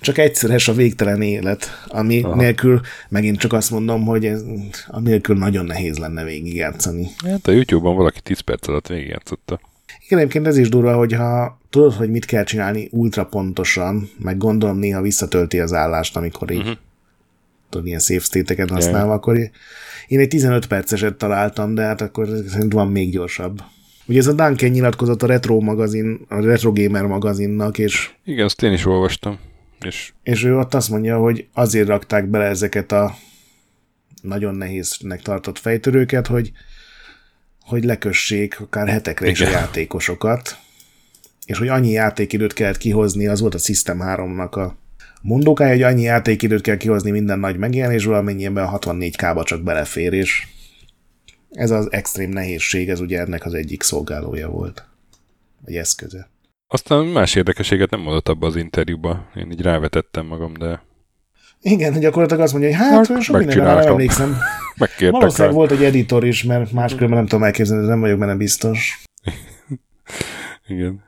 csak 0.00 0.18
egyszeres 0.18 0.68
a 0.68 0.72
végtelen 0.72 1.22
élet, 1.22 1.84
ami 1.86 2.22
Aha. 2.22 2.34
nélkül 2.34 2.80
megint 3.08 3.38
csak 3.38 3.52
azt 3.52 3.70
mondom, 3.70 4.04
hogy 4.04 4.26
ez, 4.26 4.42
a 4.86 5.00
nélkül 5.00 5.36
nagyon 5.36 5.64
nehéz 5.64 5.98
lenne 5.98 6.24
végigjátszani. 6.24 7.06
Hát 7.24 7.46
a 7.46 7.52
YouTube-ban 7.52 7.96
valaki 7.96 8.20
10 8.20 8.40
perc 8.40 8.68
alatt 8.68 8.86
végigjátszotta. 8.86 9.60
Igen, 10.06 10.18
egyébként 10.18 10.46
ez 10.46 10.56
is 10.56 10.68
durva, 10.68 10.94
hogyha 10.94 11.58
tudod, 11.70 11.92
hogy 11.92 12.10
mit 12.10 12.24
kell 12.24 12.44
csinálni 12.44 12.88
ultra 12.90 13.24
pontosan, 13.24 14.10
meg 14.18 14.36
gondolom 14.36 14.78
néha 14.78 15.00
visszatölti 15.00 15.60
az 15.60 15.72
állást, 15.72 16.16
amikor 16.16 16.50
így 16.50 16.58
uh-huh. 16.58 16.76
Tudod, 17.72 17.86
ilyen 17.86 17.98
safe 17.98 18.20
state-eket 18.20 18.70
használva, 18.70 19.12
akkor 19.12 19.50
én 20.06 20.18
egy 20.18 20.28
15 20.28 20.66
perceset 20.66 21.14
találtam, 21.14 21.74
de 21.74 21.82
hát 21.82 22.00
akkor 22.00 22.26
szerintem 22.26 22.68
van 22.68 22.88
még 22.88 23.10
gyorsabb. 23.10 23.62
Ugye 24.06 24.18
ez 24.18 24.26
a 24.26 24.32
Duncan 24.32 24.70
nyilatkozott 24.70 25.22
a 25.22 25.26
Retro 25.26 25.60
magazin, 25.60 26.20
a 26.28 26.40
Retro 26.40 26.72
Gamer 26.72 27.06
magazinnak, 27.06 27.78
és... 27.78 28.10
Igen, 28.24 28.44
azt 28.44 28.62
én 28.62 28.72
is 28.72 28.86
olvastam. 28.86 29.38
És... 29.80 30.12
és 30.22 30.44
ő 30.44 30.56
ott 30.56 30.74
azt 30.74 30.90
mondja, 30.90 31.18
hogy 31.18 31.46
azért 31.52 31.88
rakták 31.88 32.26
bele 32.26 32.44
ezeket 32.44 32.92
a 32.92 33.14
nagyon 34.22 34.54
nehéznek 34.54 35.22
tartott 35.22 35.58
fejtörőket, 35.58 36.26
hogy 36.26 36.52
hogy 37.60 37.84
lekössék 37.84 38.60
akár 38.60 38.88
hetekre 38.88 39.28
is 39.28 39.40
a 39.40 39.48
játékosokat, 39.48 40.56
és 41.46 41.58
hogy 41.58 41.68
annyi 41.68 41.90
játékidőt 41.90 42.52
kellett 42.52 42.76
kihozni, 42.76 43.26
az 43.26 43.40
volt 43.40 43.54
a 43.54 43.58
System 43.58 43.98
3-nak 44.02 44.50
a 44.50 44.76
mondókája, 45.22 45.72
hogy 45.72 45.82
annyi 45.82 46.02
játékidőt 46.02 46.60
kell 46.60 46.76
kihozni 46.76 47.10
minden 47.10 47.38
nagy 47.38 47.56
megjelenésből, 47.56 48.14
amennyiben 48.14 48.64
a 48.64 48.78
64K-ba 48.78 49.44
csak 49.44 49.62
belefér, 49.62 50.12
és 50.12 50.46
ez 51.50 51.70
az 51.70 51.92
extrém 51.92 52.30
nehézség, 52.30 52.88
ez 52.88 53.00
ugye 53.00 53.20
ennek 53.20 53.44
az 53.44 53.54
egyik 53.54 53.82
szolgálója 53.82 54.48
volt, 54.48 54.84
vagy 55.64 55.76
eszköze. 55.76 56.30
Aztán 56.68 57.04
más 57.04 57.34
érdekességet 57.34 57.90
nem 57.90 58.00
mondott 58.00 58.28
abba 58.28 58.46
az 58.46 58.56
interjúba. 58.56 59.30
Én 59.34 59.50
így 59.50 59.60
rávetettem 59.60 60.26
magam, 60.26 60.52
de... 60.52 60.82
Igen, 61.60 62.00
gyakorlatilag 62.00 62.42
azt 62.42 62.52
mondja, 62.52 62.70
hogy 62.70 62.78
hát, 62.78 63.06
hát 63.06 63.22
sok 63.22 63.38
mindenre 63.38 63.74
nem 63.74 63.86
emlékszem. 63.86 64.36
Megkértek 64.76 65.20
Valószínűleg 65.20 65.52
rá. 65.52 65.58
volt 65.58 65.70
egy 65.70 65.84
editor 65.84 66.24
is, 66.24 66.42
mert 66.42 66.72
máskülönben 66.72 67.18
nem 67.18 67.26
tudom 67.26 67.44
elképzelni, 67.44 67.86
nem 67.86 68.00
vagyok 68.00 68.18
benne 68.18 68.34
biztos. 68.34 69.02
Igen. 70.68 71.02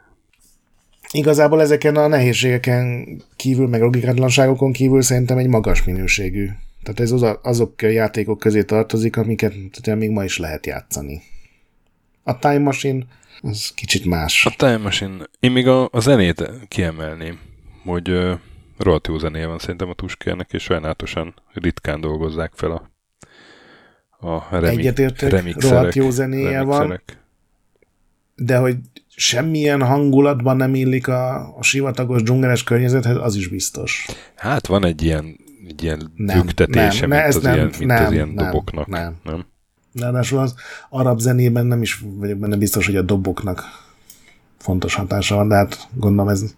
Igazából 1.16 1.60
ezeken 1.60 1.96
a 1.96 2.06
nehézségeken 2.06 3.06
kívül, 3.36 3.68
meg 3.68 3.80
logikátlanságokon 3.80 4.72
kívül 4.72 5.02
szerintem 5.02 5.38
egy 5.38 5.46
magas 5.46 5.84
minőségű. 5.84 6.48
Tehát 6.82 7.00
ez 7.00 7.10
az, 7.10 7.38
azok 7.42 7.82
a 7.82 7.86
játékok 7.86 8.38
közé 8.38 8.62
tartozik, 8.62 9.16
amiket 9.16 9.54
tehát 9.80 10.00
még 10.00 10.10
ma 10.10 10.24
is 10.24 10.38
lehet 10.38 10.66
játszani. 10.66 11.22
A 12.22 12.38
Time 12.38 12.58
Machine 12.58 13.04
az 13.42 13.72
kicsit 13.74 14.04
más. 14.04 14.46
A 14.46 14.54
Time 14.56 14.76
Machine. 14.76 15.26
Én 15.40 15.52
még 15.52 15.66
a, 15.66 15.88
a 15.92 16.00
zenét 16.00 16.50
kiemelném, 16.68 17.38
hogy 17.84 18.10
uh, 18.10 18.38
rohadt 18.78 19.06
jó 19.06 19.18
zenéje 19.18 19.46
van 19.46 19.58
szerintem 19.58 19.88
a 19.88 19.94
Tuskérnek, 19.94 20.52
és 20.52 20.62
sajnálatosan 20.62 21.34
ritkán 21.52 22.00
dolgozzák 22.00 22.52
fel 22.54 22.70
a, 22.70 22.90
a 24.28 24.46
remi, 24.50 24.76
Egyetértek, 24.76 25.30
remixerek, 25.30 25.70
rohadt 25.70 25.94
jó 25.94 26.10
zenéje 26.10 26.50
remixerek. 26.50 26.88
van, 26.88 27.00
de 28.34 28.56
hogy 28.56 28.76
semmilyen 29.16 29.82
hangulatban 29.82 30.56
nem 30.56 30.74
illik 30.74 31.08
a, 31.08 31.56
a 31.58 31.62
sivatagos 31.62 32.22
dzsungeles 32.22 32.62
környezethez, 32.62 33.16
az 33.16 33.36
is 33.36 33.48
biztos. 33.48 34.06
Hát 34.34 34.66
van 34.66 34.84
egy 34.84 35.02
ilyen, 35.02 35.36
egy 35.68 35.82
ilyen 35.82 36.12
nem, 36.16 36.40
büktetése, 36.40 37.06
nem, 37.06 37.18
mint, 37.18 37.34
az, 37.34 37.42
nem, 37.42 37.54
ilyen, 37.54 37.70
mint 37.78 37.84
nem, 37.84 38.04
az 38.04 38.12
ilyen 38.12 38.28
nem, 38.28 38.44
doboknak. 38.44 38.86
Nem. 38.86 39.16
nem? 39.24 39.46
Ráadásul 39.94 40.38
az 40.38 40.54
arab 40.90 41.18
zenében 41.18 41.66
nem 41.66 41.82
is 41.82 42.04
vagyok 42.18 42.38
benne 42.38 42.56
biztos, 42.56 42.86
hogy 42.86 42.96
a 42.96 43.02
doboknak 43.02 43.62
fontos 44.58 44.94
hatása 44.94 45.34
van, 45.34 45.48
de 45.48 45.54
hát 45.54 45.88
gondolom 45.94 46.28
ez... 46.28 46.54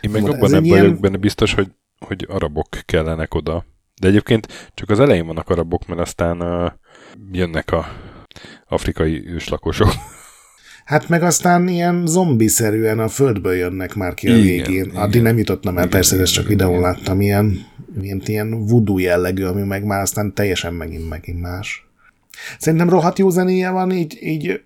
Én 0.00 0.10
meg 0.10 0.28
abban 0.28 0.50
nem 0.50 0.64
ilyen... 0.64 0.80
vagyok 0.80 1.00
benne 1.00 1.16
biztos, 1.16 1.54
hogy, 1.54 1.68
hogy 1.98 2.26
arabok 2.28 2.68
kellenek 2.84 3.34
oda. 3.34 3.64
De 4.00 4.08
egyébként 4.08 4.70
csak 4.74 4.90
az 4.90 5.00
elején 5.00 5.26
vannak 5.26 5.48
arabok, 5.48 5.86
mert 5.86 6.00
aztán 6.00 6.40
uh, 6.40 6.72
jönnek 7.32 7.72
a 7.72 7.86
afrikai 8.68 9.28
őslakosok. 9.28 9.92
Hát 10.84 11.08
meg 11.08 11.22
aztán 11.22 11.68
ilyen 11.68 12.06
zombiszerűen 12.06 12.98
a 12.98 13.08
földből 13.08 13.54
jönnek 13.54 13.94
már 13.94 14.14
ki 14.14 14.28
a 14.28 14.36
igen, 14.36 14.42
végén. 14.42 14.84
Igen, 14.84 14.96
Addig 14.96 15.22
nem 15.22 15.38
jutottam 15.38 15.76
el, 15.76 15.78
igen, 15.78 15.90
persze, 15.90 16.12
igen, 16.12 16.24
ezt 16.24 16.34
csak 16.34 16.44
igen, 16.44 16.56
videón 16.56 16.78
igen. 16.78 16.90
láttam, 16.90 17.20
ilyen, 17.20 17.66
ilyen, 18.00 18.22
ilyen 18.24 18.66
voodoo 18.66 18.98
jellegű, 18.98 19.44
ami 19.44 19.62
meg 19.62 19.84
már 19.84 20.00
aztán 20.00 20.34
teljesen 20.34 20.74
megint, 20.74 21.08
megint 21.08 21.40
más. 21.40 21.86
Szerintem 22.58 22.88
rohadt 22.88 23.18
jó 23.18 23.30
zenéje 23.30 23.70
van, 23.70 23.90
így, 23.90 24.18
így 24.20 24.60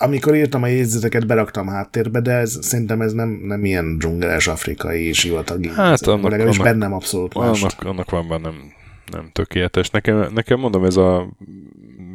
amikor 0.00 0.34
írtam 0.34 0.62
a 0.62 0.66
jegyzeteket, 0.66 1.26
beraktam 1.26 1.66
háttérbe, 1.66 2.20
de 2.20 2.32
ez, 2.32 2.58
szerintem 2.60 3.00
ez 3.00 3.12
nem, 3.12 3.28
nem 3.28 3.64
ilyen 3.64 3.98
dzsungeles 3.98 4.46
afrikai 4.46 5.12
sivatagi. 5.12 5.68
Hát 5.68 6.06
annak, 6.06 6.30
legalábbis 6.30 6.58
annak, 6.58 6.72
bennem 6.72 6.92
abszolút 6.92 7.34
más. 7.34 7.62
Annak, 7.62 7.82
annak 7.82 8.10
van 8.10 8.28
bennem 8.28 8.72
nem 9.10 9.30
tökéletes. 9.32 9.90
Nekem, 9.90 10.32
nekem 10.34 10.58
mondom, 10.58 10.84
ez 10.84 10.96
a 10.96 11.28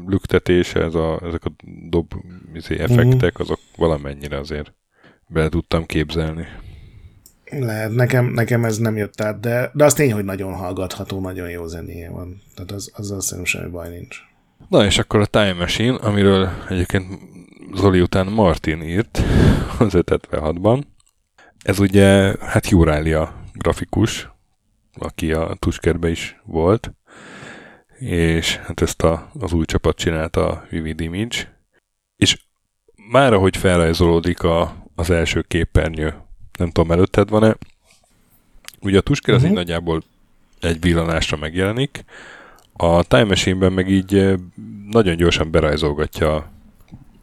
lüktetése, 0.08 0.84
ez 0.84 0.96
a, 0.96 1.20
ezek 1.24 1.46
a 1.46 1.52
dob 1.90 2.14
izé, 2.54 2.80
effektek, 2.80 3.40
azok 3.40 3.60
valamennyire 3.76 4.38
azért 4.38 4.74
be 5.28 5.50
tudtam 5.50 5.86
képzelni. 5.86 6.46
Lehet, 7.60 7.92
nekem, 7.92 8.26
nekem 8.26 8.66
ez 8.66 8.78
nem 8.78 8.98
jött 8.98 9.22
át, 9.22 9.40
de, 9.40 9.72
de 9.74 9.84
az 9.84 9.94
tény, 9.94 10.14
hogy 10.14 10.26
nagyon 10.26 10.54
hallgatható, 10.54 11.20
nagyon 11.20 11.50
jó 11.50 11.68
zenéje 11.68 12.10
van. 12.10 12.42
Tehát 12.56 12.72
az, 12.72 12.92
azzal 12.96 13.22
szerintem 13.22 13.46
semmi 13.46 13.72
baj 13.72 13.90
nincs. 13.90 14.18
Na 14.70 14.86
és 14.86 14.98
akkor 14.98 15.20
a 15.20 15.26
Time 15.26 15.54
Machine, 15.54 15.96
amiről 15.96 16.50
egyébként 16.70 17.20
Zoli 17.74 18.02
után 18.02 18.28
Martin 18.28 18.82
írt 18.82 19.18
az 19.80 19.94
576-ban. 19.96 20.84
Ez 21.64 21.80
ugye, 21.80 22.36
hát 22.40 22.70
Jurália 22.70 23.44
grafikus, 23.54 24.30
aki 24.94 25.34
a 25.34 25.56
Tuskerbe 25.60 26.10
is 26.10 26.42
volt, 26.46 26.94
és 28.06 28.56
hát 28.56 28.82
ezt 28.82 29.02
a, 29.02 29.30
az 29.40 29.54
új 29.54 29.66
csapat 29.66 29.98
csinálta 29.98 30.48
a 30.48 30.66
Vivid 30.70 31.00
Image, 31.00 31.58
és 32.16 32.40
már 33.12 33.34
ahogy 33.34 33.58
felrajzolódik 33.58 34.44
a, 34.44 34.76
az 34.96 35.10
első 35.10 35.42
képernyő, 35.42 36.14
nem 36.58 36.72
tudom, 36.72 36.92
előtted 36.92 37.30
van-e, 37.30 37.56
ugye 38.82 38.98
a 38.98 39.02
Tusker 39.02 39.34
uh-huh. 39.34 39.44
az 39.44 39.44
így 39.44 39.56
mhm. 39.56 39.60
nagyjából 39.60 40.04
egy 40.60 40.82
villanásra 40.82 41.38
megjelenik, 41.38 42.06
a 42.74 43.04
Time 43.04 43.24
Machine-ben 43.24 43.74
meg 43.74 43.90
így 43.90 44.40
nagyon 44.90 45.16
gyorsan 45.16 45.52
berajzolgatja 45.52 46.52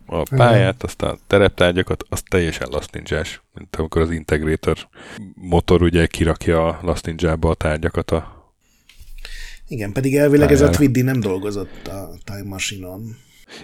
a 0.06 0.22
pályát, 0.36 0.82
aztán 0.82 1.10
a 1.10 1.18
tereptárgyakat, 1.26 2.04
az 2.08 2.22
teljesen 2.28 2.68
Last 2.70 2.92
ninja 2.92 3.22
mint 3.54 3.76
amikor 3.76 4.00
az 4.00 4.10
Integrator 4.10 4.88
motor 5.34 5.82
ugye 5.82 6.06
kirakja 6.06 6.66
a 6.66 6.78
Last 6.82 7.06
ninja 7.06 7.32
a 7.32 7.54
tárgyakat 7.54 8.10
a 8.10 8.39
igen, 9.70 9.92
pedig 9.92 10.16
elvileg 10.16 10.48
pályára. 10.48 10.66
ez 10.66 10.70
a 10.70 10.76
Twiddy 10.76 11.02
nem 11.02 11.20
dolgozott 11.20 11.86
a 11.86 12.10
Time 12.24 12.48
Machine-on. 12.48 13.16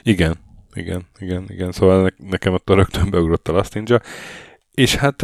Igen, 0.02 0.36
igen, 0.74 1.06
igen, 1.18 1.44
igen. 1.48 1.72
Szóval 1.72 2.12
nekem 2.16 2.52
a 2.52 2.74
rögtön 2.74 3.10
beugrott 3.10 3.48
a 3.48 3.52
Last 3.52 3.74
Ninja. 3.74 4.00
És 4.74 4.94
hát 4.94 5.22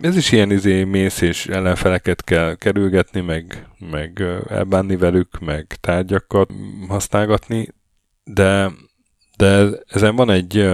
ez 0.00 0.16
is 0.16 0.32
ilyen 0.32 0.50
izé 0.50 0.84
mész 0.84 1.20
és 1.20 1.46
ellenfeleket 1.46 2.24
kell 2.24 2.54
kerülgetni, 2.54 3.20
meg, 3.20 3.68
meg 3.78 4.22
elbánni 4.48 4.96
velük, 4.96 5.38
meg 5.38 5.66
tárgyakat 5.80 6.50
használgatni, 6.88 7.68
de, 8.24 8.72
de 9.36 9.68
ezen 9.86 10.16
van 10.16 10.30
egy 10.30 10.68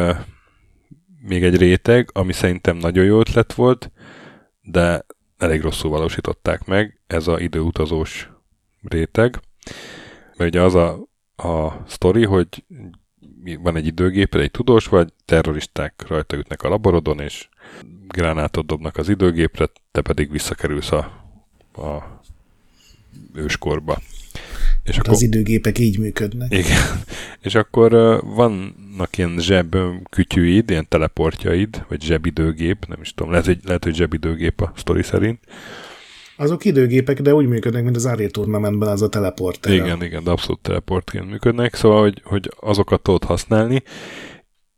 még 1.22 1.44
egy 1.44 1.56
réteg, 1.56 2.08
ami 2.12 2.32
szerintem 2.32 2.76
nagyon 2.76 3.04
jó 3.04 3.18
ötlet 3.18 3.52
volt, 3.52 3.90
de 4.62 5.06
elég 5.38 5.60
rosszul 5.60 5.90
valósították 5.90 6.64
meg, 6.64 7.00
ez 7.06 7.26
a 7.26 7.40
időutazós 7.40 8.31
réteg. 8.88 9.40
Mert 10.36 10.50
ugye 10.50 10.62
az 10.62 10.74
a, 10.74 11.08
a 11.36 11.84
sztori, 11.86 12.24
hogy 12.24 12.64
van 13.62 13.76
egy 13.76 13.86
időgép, 13.86 14.34
egy 14.34 14.50
tudós 14.50 14.86
vagy, 14.86 15.12
terroristák 15.24 16.04
rajta 16.08 16.36
ütnek 16.36 16.62
a 16.62 16.68
laborodon, 16.68 17.20
és 17.20 17.48
gránátot 18.08 18.66
dobnak 18.66 18.96
az 18.96 19.08
időgépre, 19.08 19.70
te 19.90 20.00
pedig 20.00 20.30
visszakerülsz 20.30 20.92
a, 20.92 20.98
a 21.74 22.20
őskorba. 23.34 23.98
És 24.82 24.94
hát 24.96 25.04
akkor, 25.04 25.12
az 25.12 25.22
időgépek 25.22 25.78
így 25.78 25.98
működnek. 25.98 26.52
Igen. 26.52 27.02
És 27.40 27.54
akkor 27.54 27.90
vannak 28.24 29.18
ilyen 29.18 29.36
zseb 29.38 29.76
kütyűid, 30.10 30.70
ilyen 30.70 30.88
teleportjaid, 30.88 31.84
vagy 31.88 32.02
zsebidőgép, 32.02 32.86
nem 32.86 33.00
is 33.00 33.14
tudom, 33.14 33.30
lehet, 33.30 33.46
hogy, 33.46 33.58
lehet, 33.64 33.84
hogy 33.84 33.94
zsebidőgép 33.94 34.60
a 34.60 34.72
sztori 34.76 35.02
szerint. 35.02 35.40
Azok 36.36 36.64
időgépek, 36.64 37.20
de 37.20 37.34
úgy 37.34 37.46
működnek, 37.46 37.82
mint 37.82 37.96
az 37.96 38.06
Ari 38.06 38.30
Tournamentben 38.30 38.88
az 38.88 39.02
a 39.02 39.08
teleporter. 39.08 39.72
Igen, 39.72 40.02
igen, 40.02 40.24
de 40.24 40.30
abszolút 40.30 40.60
teleportként 40.60 41.30
működnek, 41.30 41.74
szóval, 41.74 42.00
hogy, 42.00 42.20
hogy 42.24 42.50
azokat 42.60 43.02
tudod 43.02 43.24
használni, 43.24 43.82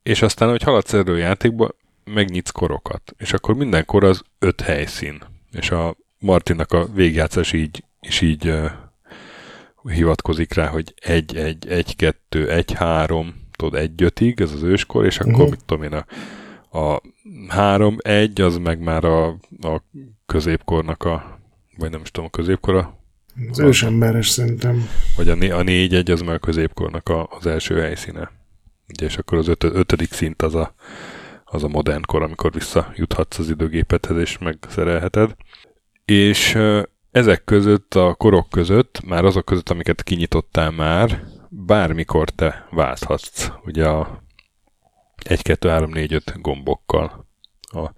és 0.02 0.22
aztán, 0.22 0.48
hogy 0.50 0.62
haladsz 0.62 0.92
erről 0.92 1.18
játékba, 1.18 1.68
megnyitsz 2.04 2.50
korokat, 2.50 3.14
és 3.18 3.32
akkor 3.32 3.54
minden 3.54 3.84
kor 3.84 4.04
az 4.04 4.22
öt 4.38 4.60
helyszín, 4.60 5.22
és 5.52 5.70
a 5.70 5.96
Martinnak 6.18 6.72
a 6.72 6.86
végjátszás 6.94 7.52
így, 7.52 7.84
és 8.00 8.20
így 8.20 8.48
uh, 8.48 8.70
hivatkozik 9.82 10.54
rá, 10.54 10.66
hogy 10.66 10.94
egy, 10.96 11.36
egy, 11.36 11.68
egy, 11.68 11.96
kettő, 11.96 12.50
egy, 12.50 12.72
három, 12.72 13.34
tudod, 13.56 13.80
egy, 13.80 14.02
ötig, 14.02 14.40
ez 14.40 14.52
az 14.52 14.62
őskor, 14.62 15.04
és 15.04 15.18
akkor 15.18 15.32
uh-huh. 15.32 15.50
mit 15.50 15.64
tudom 15.64 15.82
én, 15.82 15.92
a, 15.92 16.06
a 16.78 17.00
három, 17.48 17.96
egy, 17.98 18.40
az 18.40 18.58
meg 18.58 18.80
már 18.80 19.04
a, 19.04 19.26
a 19.60 19.82
középkornak 20.26 21.04
a, 21.04 21.33
vagy 21.76 21.90
nem 21.90 22.00
is 22.00 22.10
tudom, 22.10 22.28
a 22.32 22.36
középkora, 22.36 23.02
az 23.50 23.58
ősemberes 23.58 24.28
szerintem. 24.28 24.88
Vagy 25.16 25.28
a, 25.28 25.58
a 25.58 25.62
négy 25.62 25.94
egy 25.94 26.10
az 26.10 26.20
már 26.20 26.34
a 26.34 26.38
középkornak 26.38 27.08
a, 27.08 27.28
az 27.30 27.46
első 27.46 27.80
helyszíne. 27.80 28.32
Ugye, 28.88 29.06
és 29.06 29.16
akkor 29.16 29.38
az 29.38 29.48
öt, 29.48 29.64
ötödik 29.64 30.12
szint 30.12 30.42
az 30.42 30.54
a, 30.54 30.74
az 31.44 31.64
a 31.64 31.68
modern 31.68 32.02
kor, 32.06 32.22
amikor 32.22 32.52
visszajuthatsz 32.52 33.38
az 33.38 33.50
időgépethez 33.50 34.16
és 34.16 34.38
megszerelheted. 34.38 35.34
És 36.04 36.58
ezek 37.10 37.44
között, 37.44 37.94
a 37.94 38.14
korok 38.14 38.50
között, 38.50 39.00
már 39.04 39.24
azok 39.24 39.44
között, 39.44 39.70
amiket 39.70 40.02
kinyitottál 40.02 40.70
már, 40.70 41.24
bármikor 41.48 42.30
te 42.30 42.66
válthatsz, 42.70 43.50
ugye 43.64 43.88
a 43.88 44.22
1, 45.24 45.42
2, 45.42 45.68
3, 45.68 45.90
4, 45.90 46.12
5 46.12 46.34
gombokkal 46.40 47.26
a 47.62 47.90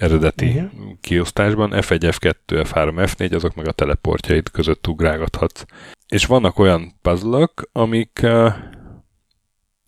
eredeti 0.00 0.46
uh-huh. 0.46 0.92
kiosztásban. 1.00 1.70
F1, 1.72 2.14
F2, 2.18 2.34
F3, 2.48 3.08
F4, 3.16 3.34
azok 3.34 3.54
meg 3.54 3.68
a 3.68 3.72
teleportjaid 3.72 4.50
között 4.50 4.86
ugrálgathatsz. 4.86 5.64
És 6.08 6.26
vannak 6.26 6.58
olyan 6.58 6.92
puzzle 7.02 7.48
amik 7.72 8.20
uh, 8.22 8.54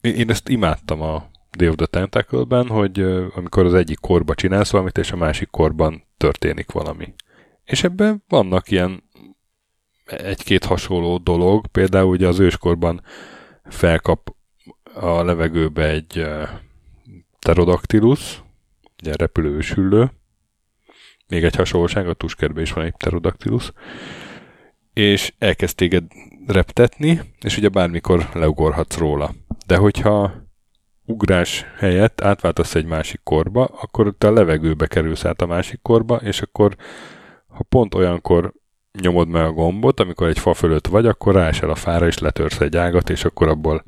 én 0.01 0.31
ezt 0.31 0.48
imádtam 0.48 1.01
a 1.01 1.31
Day 1.57 1.68
of 1.68 1.75
the 1.75 1.87
Tentacle-ben, 1.87 2.66
hogy 2.66 3.01
uh, 3.01 3.27
amikor 3.35 3.64
az 3.64 3.75
egyik 3.75 3.98
korba 4.01 4.35
csinálsz 4.35 4.70
valamit, 4.70 4.98
és 4.98 5.12
a 5.12 5.16
másik 5.16 5.51
korban 5.51 6.03
történik 6.16 6.70
valami. 6.70 7.14
És 7.64 7.85
ebben 7.85 8.22
vannak 8.29 8.70
ilyen 8.70 9.03
egy-két 10.05 10.64
hasonló 10.64 11.18
dolog, 11.18 11.66
például 11.66 12.11
ugye 12.11 12.29
az 12.29 12.38
őskorban 12.38 13.03
felkap 13.64 14.35
a 14.94 15.22
levegőbe 15.22 15.88
egy 15.88 16.18
uh, 16.18 16.48
pterodactylus, 17.38 18.41
ugye 19.02 19.12
repülő 19.16 19.56
ősüllő, 19.56 20.10
még 21.28 21.44
egy 21.44 21.56
hasonlóság, 21.56 22.08
a 22.08 22.14
tuskerben 22.14 22.62
is 22.62 22.72
van 22.72 22.84
egy 22.84 22.92
pterodactylus, 22.92 23.72
és 24.92 25.32
elkezd 25.38 25.76
téged 25.76 26.04
reptetni, 26.46 27.20
és 27.40 27.56
ugye 27.56 27.68
bármikor 27.68 28.28
leugorhatsz 28.32 28.96
róla. 28.96 29.30
De 29.66 29.76
hogyha 29.76 30.32
ugrás 31.04 31.64
helyett 31.78 32.20
átváltasz 32.20 32.74
egy 32.74 32.84
másik 32.84 33.20
korba, 33.22 33.64
akkor 33.64 34.14
te 34.18 34.26
a 34.26 34.32
levegőbe 34.32 34.86
kerülsz 34.86 35.24
át 35.24 35.40
a 35.40 35.46
másik 35.46 35.82
korba, 35.82 36.16
és 36.16 36.40
akkor 36.40 36.76
ha 37.46 37.62
pont 37.62 37.94
olyankor 37.94 38.52
nyomod 39.00 39.28
meg 39.28 39.44
a 39.44 39.52
gombot, 39.52 40.00
amikor 40.00 40.28
egy 40.28 40.38
fa 40.38 40.54
fölött 40.54 40.86
vagy, 40.86 41.06
akkor 41.06 41.34
ráesel 41.34 41.70
a 41.70 41.74
fára, 41.74 42.06
és 42.06 42.18
letörsz 42.18 42.60
egy 42.60 42.76
ágat, 42.76 43.10
és 43.10 43.24
akkor 43.24 43.48
abból 43.48 43.82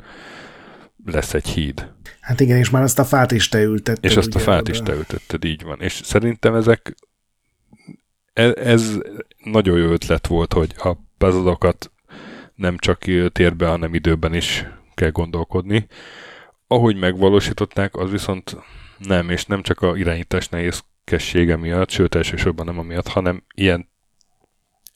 lesz 1.05 1.35
egy 1.35 1.49
híd. 1.49 1.93
Hát 2.25 2.41
igen, 2.41 2.59
és 2.59 2.71
már 2.71 2.83
azt 2.83 2.99
a 2.99 3.05
fát 3.05 3.33
is 3.33 3.49
te 3.49 3.63
ültetted. 3.63 4.11
És 4.11 4.17
azt 4.17 4.35
a 4.35 4.39
fát 4.39 4.61
oda. 4.61 4.71
is 4.71 4.79
te 4.79 4.95
ültetted, 4.95 5.45
így 5.45 5.63
van. 5.63 5.81
És 5.81 5.93
szerintem 5.93 6.55
ezek 6.55 6.95
ez, 8.33 8.53
ez 8.55 8.99
nagyon 9.45 9.79
jó 9.79 9.91
ötlet 9.91 10.27
volt, 10.27 10.53
hogy 10.53 10.75
a 10.79 10.97
puzzle 11.19 11.73
nem 12.55 12.79
csak 12.79 13.05
térben, 13.33 13.69
hanem 13.69 13.95
időben 13.95 14.35
is 14.35 14.67
kell 14.95 15.11
gondolkodni. 15.11 15.87
Ahogy 16.67 16.97
megvalósították, 16.97 17.97
az 17.97 18.11
viszont 18.11 18.57
nem, 18.99 19.31
és 19.31 19.45
nem 19.45 19.63
csak 19.63 19.81
a 19.81 19.97
irányítás 19.97 20.49
nehézkessége 20.49 21.57
miatt, 21.57 21.91
sőt 21.91 22.15
elsősorban 22.15 22.67
nem 22.67 22.79
amiatt, 22.79 23.09
hanem 23.09 23.45
ilyen 23.55 23.89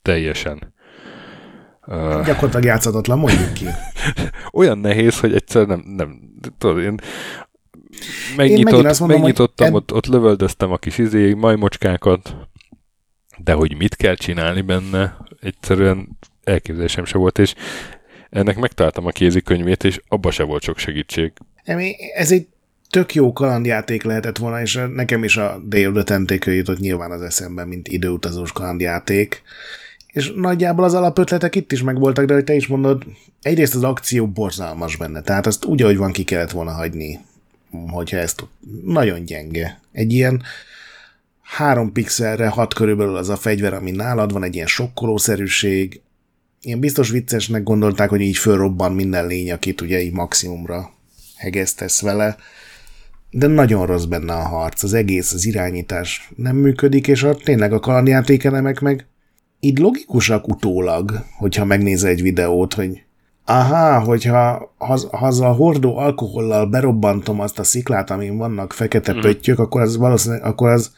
teljesen 0.03 0.75
Gyakorlatilag 2.25 2.65
játszhatatlan, 2.65 3.19
mondjuk 3.19 3.53
ki. 3.53 3.67
Olyan 4.59 4.79
nehéz, 4.79 5.21
hogy 5.21 5.35
egyszer 5.35 5.67
nem, 5.67 5.83
nem 5.87 6.21
tudod, 6.59 6.83
én 6.83 6.95
megnyitott, 8.37 8.85
én 8.85 8.95
mondom, 8.99 9.21
megnyitottam, 9.21 9.67
ed... 9.67 9.75
ott, 9.75 9.93
ott 9.93 10.07
lövöldöztem 10.07 10.73
a 10.73 10.77
kis 10.77 10.99
izé, 10.99 11.33
majmocskákat, 11.33 12.37
de 13.39 13.53
hogy 13.53 13.77
mit 13.77 13.97
kell 13.97 14.15
csinálni 14.15 14.61
benne, 14.61 15.17
egyszerűen 15.41 16.19
elképzelésem 16.45 17.05
se 17.05 17.19
volt, 17.19 17.39
és 17.39 17.55
ennek 18.31 18.57
megtaláltam 18.57 19.07
a 19.07 19.11
kézikönyvét, 19.11 19.85
és 19.85 20.01
abba 20.09 20.31
se 20.31 20.43
volt 20.43 20.63
sok 20.63 20.79
segítség. 20.79 21.33
Ez 22.15 22.33
egy 22.33 22.47
tök 22.91 23.15
jó 23.15 23.33
kalandjáték 23.33 24.03
lehetett 24.03 24.39
volna, 24.39 24.61
és 24.61 24.81
nekem 24.95 25.25
is 25.25 25.37
a 25.37 25.61
Day 25.65 25.87
of 25.87 26.05
the 26.05 26.53
jutott 26.53 26.79
nyilván 26.79 27.11
az 27.11 27.23
eszemben, 27.23 27.69
mint 27.69 27.89
időutazós 27.89 28.53
kalandjáték. 28.53 29.43
És 30.19 30.33
nagyjából 30.37 30.85
az 30.85 30.95
alapötletek 30.95 31.55
itt 31.55 31.73
is 31.73 31.83
megvoltak, 31.83 32.25
de 32.25 32.35
hogy 32.35 32.45
te 32.45 32.55
is 32.55 32.67
mondod, 32.67 33.05
egyrészt 33.43 33.75
az 33.75 33.85
akció 33.85 34.27
borzalmas 34.27 34.97
benne, 34.97 35.23
tehát 35.23 35.47
azt 35.47 35.65
úgy, 35.65 35.83
ahogy 35.83 35.97
van, 35.97 36.13
ki 36.13 36.25
kellett 36.25 36.51
volna 36.51 36.71
hagyni, 36.71 37.19
hogyha 37.91 38.17
ezt 38.17 38.47
nagyon 38.85 39.25
gyenge. 39.25 39.81
Egy 39.93 40.13
ilyen 40.13 40.43
három 41.43 41.93
pixelre, 41.93 42.49
hat 42.49 42.75
körülbelül 42.75 43.17
az 43.17 43.29
a 43.29 43.37
fegyver, 43.37 43.75
ami 43.75 43.91
nálad 43.91 44.33
van, 44.33 44.43
egy 44.43 44.55
ilyen 44.55 44.67
sokkolószerűség, 44.67 46.01
ilyen 46.63 46.81
biztos 46.81 47.11
viccesnek 47.11 47.63
gondolták, 47.63 48.09
hogy 48.09 48.21
így 48.21 48.37
fölrobban 48.37 48.93
minden 48.93 49.27
lény, 49.27 49.53
akit 49.53 49.81
ugye 49.81 50.01
így 50.01 50.13
maximumra 50.13 50.93
hegesztesz 51.37 52.01
vele, 52.01 52.37
de 53.31 53.47
nagyon 53.47 53.87
rossz 53.87 54.05
benne 54.05 54.33
a 54.33 54.49
harc, 54.49 54.83
az 54.83 54.93
egész, 54.93 55.33
az 55.33 55.45
irányítás 55.45 56.31
nem 56.37 56.57
működik, 56.57 57.09
és 57.09 57.23
a, 57.23 57.35
tényleg 57.35 57.73
a 57.73 57.81
kalandjátékelemek 57.81 58.81
meg 58.81 59.07
így 59.61 59.79
logikusak 59.79 60.49
utólag, 60.49 61.25
hogyha 61.39 61.65
megnézel 61.65 62.11
egy 62.11 62.23
videót, 62.23 62.75
hogy 62.75 63.03
aha, 63.45 64.01
hogyha 64.01 64.73
ha, 64.79 64.99
ha 65.11 65.27
a 65.27 65.53
hordó 65.53 65.97
alkohollal 65.97 66.67
berobbantom 66.67 67.41
azt 67.41 67.59
a 67.59 67.65
sziklát, 67.65 68.11
amin 68.11 68.37
vannak 68.37 68.73
fekete 68.73 69.15
mm. 69.15 69.21
pöttyök, 69.21 69.59
akkor 69.59 69.81
az 69.81 69.97
valószínűleg, 69.97 70.45
akkor 70.45 70.69
az 70.69 70.93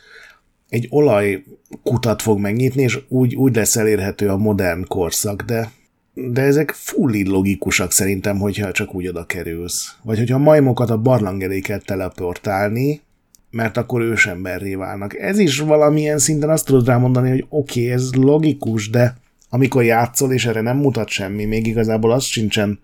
egy 0.68 0.86
olajkutat 0.90 2.22
fog 2.22 2.38
megnyitni, 2.38 2.82
és 2.82 2.98
úgy, 3.08 3.34
úgy 3.34 3.56
lesz 3.56 3.76
elérhető 3.76 4.28
a 4.28 4.36
modern 4.36 4.84
korszak, 4.86 5.42
de 5.42 5.70
de 6.14 6.42
ezek 6.42 6.70
full 6.70 7.12
logikusak 7.24 7.92
szerintem, 7.92 8.38
hogyha 8.38 8.72
csak 8.72 8.94
úgy 8.94 9.06
oda 9.08 9.24
kerülsz. 9.24 9.96
Vagy 10.02 10.18
hogyha 10.18 10.38
majmokat 10.38 10.90
a 10.90 10.98
barlang 10.98 11.42
elé 11.42 11.60
kell 11.60 11.78
teleportálni, 11.78 13.00
mert 13.50 13.76
akkor 13.76 14.00
ősemberré 14.00 14.74
válnak. 14.74 15.18
Ez 15.18 15.38
is 15.38 15.58
valamilyen 15.58 16.18
szinten 16.18 16.50
azt 16.50 16.66
tudod 16.66 16.86
rámondani, 16.86 17.28
hogy 17.28 17.46
oké, 17.48 17.80
okay, 17.80 17.92
ez 17.92 18.14
logikus, 18.14 18.90
de 18.90 19.16
amikor 19.48 19.84
játszol, 19.84 20.32
és 20.32 20.46
erre 20.46 20.60
nem 20.60 20.76
mutat 20.76 21.08
semmi, 21.08 21.44
még 21.44 21.66
igazából 21.66 22.12
az 22.12 22.24
sincsen 22.24 22.80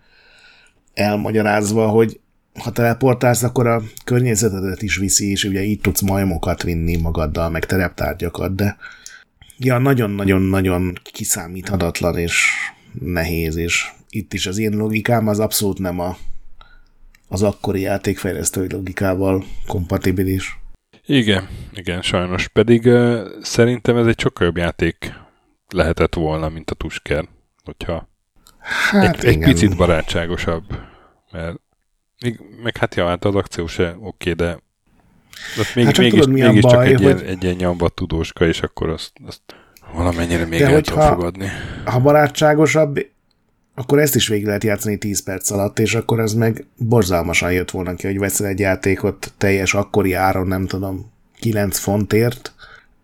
elmagyarázva, 0.93 1.87
hogy 1.87 2.19
ha 2.59 2.71
teleportálsz, 2.71 3.43
akkor 3.43 3.67
a 3.67 3.81
környezetedet 4.03 4.81
is 4.81 4.97
viszi, 4.97 5.31
és 5.31 5.43
ugye 5.43 5.63
így 5.63 5.81
tudsz 5.81 6.01
majmokat 6.01 6.63
vinni 6.63 6.95
magaddal, 6.95 7.49
meg 7.49 7.65
tereptárgyakat, 7.65 8.55
de 8.55 8.77
ja, 9.57 9.77
nagyon-nagyon-nagyon 9.77 10.99
kiszámíthatatlan, 11.03 12.17
és 12.17 12.45
nehéz, 13.01 13.55
és 13.55 13.91
itt 14.09 14.33
is 14.33 14.47
az 14.47 14.57
én 14.57 14.71
logikám 14.77 15.27
az 15.27 15.39
abszolút 15.39 15.79
nem 15.79 15.99
a, 15.99 16.17
az 17.27 17.43
akkori 17.43 17.81
játékfejlesztői 17.81 18.71
logikával 18.71 19.43
kompatibilis. 19.67 20.59
Igen, 21.05 21.47
igen, 21.73 22.01
sajnos. 22.01 22.47
Pedig 22.47 22.85
uh, 22.85 23.25
szerintem 23.41 23.97
ez 23.97 24.05
egy 24.05 24.19
sokkal 24.19 24.45
jobb 24.45 24.57
játék 24.57 25.13
lehetett 25.67 26.13
volna, 26.13 26.49
mint 26.49 26.71
a 26.71 26.75
Tusker, 26.75 27.25
hogyha 27.63 28.09
hát 28.59 29.23
egy, 29.23 29.25
egy 29.25 29.39
picit 29.39 29.75
barátságosabb. 29.75 30.63
Mert 31.31 31.55
még, 32.23 32.39
meg 32.63 32.77
hát 32.77 32.95
ja, 32.95 33.07
hát 33.07 33.25
az 33.25 33.35
akció 33.35 33.67
se 33.67 33.95
oké, 33.99 34.31
okay, 34.31 34.33
de 34.33 34.59
ott 35.59 35.75
még, 35.75 35.85
hát 35.85 35.97
mégis, 35.97 36.19
tudod, 36.19 36.29
mégis 36.29 36.61
csak 36.61 36.71
baj, 36.71 36.87
egy, 36.87 36.93
hogy... 36.93 37.01
ilyen, 37.01 37.19
egy 37.19 37.43
ilyen 37.43 37.55
nyombat 37.55 37.93
tudóska, 37.93 38.45
és 38.45 38.61
akkor 38.61 38.89
azt, 38.89 39.11
azt 39.25 39.41
Valamennyire 39.93 40.45
még 40.45 40.59
De 40.59 40.69
el 40.69 40.81
tudom 40.81 41.07
fogadni. 41.07 41.47
Ha 41.85 41.99
barátságosabb, 41.99 42.99
akkor 43.79 43.99
ezt 43.99 44.15
is 44.15 44.27
végig 44.27 44.45
lehet 44.45 44.63
játszani 44.63 44.97
10 44.97 45.23
perc 45.23 45.49
alatt, 45.49 45.79
és 45.79 45.95
akkor 45.95 46.19
ez 46.19 46.33
meg 46.33 46.65
borzalmasan 46.77 47.51
jött 47.51 47.71
volna 47.71 47.95
ki, 47.95 48.07
hogy 48.07 48.19
veszel 48.19 48.47
egy 48.47 48.59
játékot 48.59 49.33
teljes 49.37 49.73
akkori 49.73 50.13
áron, 50.13 50.47
nem 50.47 50.67
tudom, 50.67 51.11
9 51.39 51.77
fontért, 51.77 52.53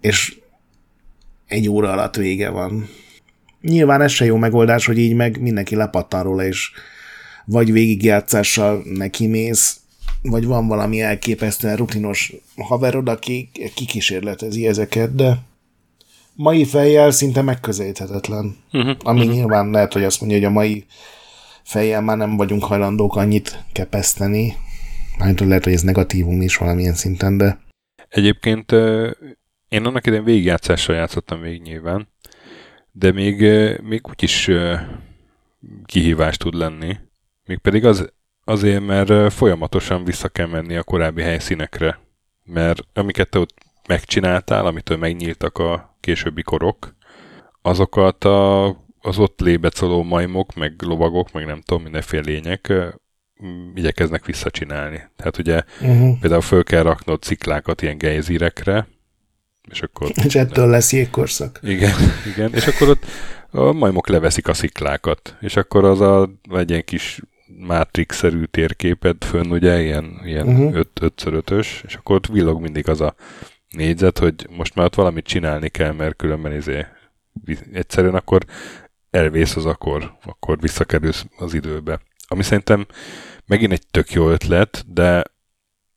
és 0.02 0.38
egy 1.48 1.70
óra 1.70 1.92
alatt 1.92 2.16
vége 2.16 2.50
van. 2.50 2.90
Nyilván 3.62 4.02
ez 4.02 4.12
se 4.12 4.26
jó 4.26 4.38
megoldás, 4.38 4.86
hogy 4.86 4.98
így 4.98 5.16
meg 5.16 5.42
mindenki 5.42 5.76
lepattan 5.76 6.24
róla, 6.24 6.46
és 6.46 6.72
vagy 7.46 7.72
végigjátszással 7.72 8.82
neki 8.94 9.28
mész, 9.28 9.80
vagy 10.22 10.46
van 10.46 10.68
valami 10.68 11.02
elképesztően 11.02 11.76
rutinos 11.76 12.34
haverod, 12.56 13.10
aki 13.10 13.50
kikísérletezi 13.76 14.68
ezeket, 14.68 15.16
de 15.16 15.38
mai 16.36 16.65
fejjel 16.65 17.12
szinte 17.12 17.41
megközelíthetetlen. 17.41 18.56
Uh-huh, 18.72 18.96
Ami 19.00 19.19
uh-huh. 19.19 19.36
nyilván 19.36 19.69
lehet, 19.69 19.93
hogy 19.93 20.04
azt 20.04 20.19
mondja, 20.19 20.38
hogy 20.38 20.48
a 20.48 20.52
mai 20.52 20.86
fejjel 21.63 22.02
már 22.02 22.17
nem 22.17 22.38
vagyunk 22.38 22.63
hajlandók 22.63 23.15
annyit 23.15 23.63
kepeszteni. 23.72 24.56
Mármint, 25.17 25.39
hogy 25.39 25.48
lehet, 25.48 25.63
hogy 25.63 25.74
ez 25.74 25.82
negatívum 25.82 26.41
is 26.41 26.58
valamilyen 26.58 26.93
szinten, 26.93 27.38
de... 27.38 27.60
Egyébként 28.10 28.72
én 29.67 29.86
annak 29.86 30.08
idején 30.08 30.24
végigjátszással 30.24 30.96
játszottam 30.96 31.41
végig 31.41 31.62
nyilván, 31.62 32.08
de 32.91 33.12
még, 33.12 33.41
még 33.82 34.08
úgyis 34.10 34.50
kihívást 35.86 36.39
tud 36.39 36.54
lenni. 36.54 36.98
Mégpedig 37.46 37.86
az, 37.86 38.12
azért, 38.43 38.86
mert 38.86 39.34
folyamatosan 39.34 40.04
vissza 40.04 40.30
kell 40.30 40.48
menni 40.48 40.76
a 40.76 40.84
korábbi 40.84 41.22
helyszínekre. 41.22 42.00
Mert 42.43 42.82
amiket 42.93 43.30
te 43.30 43.39
ott 43.39 43.54
megcsináltál, 43.88 44.65
amitől 44.65 44.98
megnyíltak 44.98 45.58
a 45.58 45.96
későbbi 46.00 46.41
korok, 46.41 46.96
azokat 47.62 48.24
a, 48.24 48.67
az 49.00 49.17
ott 49.17 49.39
lébecoló 49.39 50.04
majmok, 50.04 50.54
meg 50.56 50.82
lovagok, 50.82 51.32
meg 51.32 51.46
nem 51.46 51.62
tudom, 51.62 51.84
mindenféle 51.84 52.24
lények 52.26 52.74
igyekeznek 53.76 54.26
visszacsinálni. 54.26 55.10
Tehát 55.15 55.38
ugye 55.38 55.63
uh-huh. 55.82 56.19
például 56.19 56.41
föl 56.41 56.63
kell 56.63 56.84
raknod 56.84 57.22
ciklákat 57.22 57.82
ilyen 57.82 57.98
gejzírekre, 57.98 58.88
és 59.69 59.82
akkor... 59.82 60.12
És 60.26 60.36
ettől 60.36 60.69
lesz 60.69 60.93
jégkorszak. 60.93 61.60
Igen, 61.63 61.96
igen, 62.34 62.54
és 62.54 62.67
akkor 62.67 62.89
ott 62.89 63.06
a 63.52 63.72
majmok 63.72 64.08
leveszik 64.08 64.48
a 64.48 64.54
sziklákat, 64.54 65.38
és 65.39 65.56
akkor 65.56 65.86
az 65.86 66.02
a, 66.02 66.30
egy 66.50 66.69
ilyen 66.69 66.84
kis 66.84 67.22
Matrix-szerű 67.58 68.43
térképed 68.43 69.24
fönn, 69.24 69.52
ugye, 69.52 69.82
ilyen, 69.82 70.22
ilyen 70.24 70.48
uh-huh. 70.48 70.86
5x5-ös, 71.00 71.67
és 71.86 71.96
akkor 71.96 72.15
ott 72.15 72.28
villog 72.28 72.62
mindig 72.62 72.89
az 72.89 73.02
a 73.02 73.15
négyzet, 73.74 74.18
hogy 74.18 74.48
most 74.50 74.76
már 74.76 74.86
ott 74.86 74.96
valamit 74.96 75.26
csinálni 75.26 75.70
kell, 75.70 75.92
mert 75.92 76.16
különben 76.16 76.54
izé, 76.54 76.86
egyszerűen 77.74 78.16
akkor 78.16 78.46
elvész 79.10 79.56
az 79.56 79.66
akkor, 79.66 80.18
akkor 80.26 80.60
visszakerülsz 80.60 81.26
az 81.38 81.54
időbe. 81.54 82.00
Ami 82.28 82.44
szerintem 82.44 82.88
megint 83.46 83.72
egy 83.72 83.88
tök 83.92 84.12
jó 84.12 84.30
ötlet, 84.30 84.94
de 84.94 85.24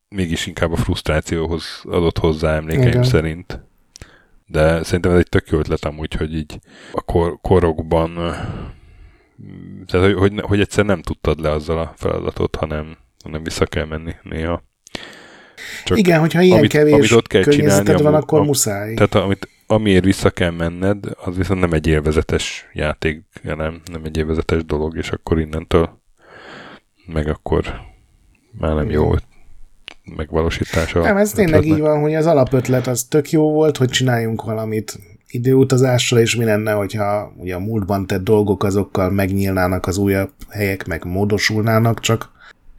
mégis 0.09 0.47
inkább 0.47 0.73
a 0.73 0.77
frusztrációhoz 0.77 1.83
adott 1.85 2.19
hozzá 2.19 2.57
emlékeim 2.57 2.89
Igen. 2.89 3.05
szerint. 3.05 3.61
De 4.47 4.83
szerintem 4.83 5.13
ez 5.13 5.19
egy 5.19 5.29
tök 5.29 5.49
jó 5.49 5.59
ötlet 5.59 5.85
amúgy, 5.85 6.15
hogy 6.15 6.35
így 6.35 6.59
a 6.93 7.01
kor- 7.01 7.41
korokban 7.41 8.15
tehát, 9.87 10.07
hogy, 10.07 10.15
hogy, 10.15 10.41
hogy 10.41 10.61
egyszer 10.61 10.85
nem 10.85 11.03
tudtad 11.03 11.41
le 11.41 11.51
azzal 11.51 11.79
a 11.79 11.93
feladatot, 11.97 12.57
hanem, 12.57 12.97
hanem 13.25 13.43
vissza 13.43 13.67
kell 13.67 13.85
menni 13.85 14.15
néha. 14.23 14.63
Csak 15.85 15.99
Igen, 15.99 16.21
hogyha 16.21 16.41
ilyen 16.41 16.59
amit, 16.59 16.71
kevés 16.71 16.93
amit 16.93 17.11
ott 17.13 17.27
kell 17.27 17.43
csinálni, 17.43 18.03
van, 18.03 18.15
akkor 18.15 18.41
a, 18.41 18.43
muszáj. 18.43 18.95
Tehát 18.95 19.15
amit, 19.15 19.49
amiért 19.67 20.05
vissza 20.05 20.31
kell 20.31 20.51
menned, 20.51 21.05
az 21.25 21.37
viszont 21.37 21.61
nem 21.61 21.73
egy 21.73 21.87
élvezetes 21.87 22.69
játék, 22.73 23.23
nem, 23.43 23.81
nem 23.93 24.05
egy 24.05 24.17
élvezetes 24.17 24.65
dolog, 24.65 24.97
és 24.97 25.11
akkor 25.11 25.41
innentől 25.41 26.03
meg 27.07 27.29
akkor 27.29 27.81
már 28.59 28.75
nem 28.75 28.91
jó 28.91 29.15
megvalósítása. 30.17 31.01
Nem, 31.01 31.17
ez 31.17 31.31
tényleg 31.31 31.65
így 31.65 31.81
van, 31.81 32.01
hogy 32.01 32.15
az 32.15 32.27
alapötlet 32.27 32.87
az 32.87 33.05
tök 33.05 33.31
jó 33.31 33.53
volt, 33.53 33.77
hogy 33.77 33.89
csináljunk 33.89 34.43
valamit 34.43 34.99
időutazással, 35.27 36.19
és 36.19 36.37
mi 36.37 36.45
lenne, 36.45 36.73
hogyha 36.73 37.33
ugye 37.37 37.55
a 37.55 37.59
múltban 37.59 38.07
tett 38.07 38.25
dolgok 38.25 38.65
azokkal 38.65 39.11
megnyílnának 39.11 39.87
az 39.87 39.99
újabb 39.99 40.31
helyek, 40.49 40.87
meg 40.87 41.05
módosulnának, 41.05 42.01
csak 42.01 42.31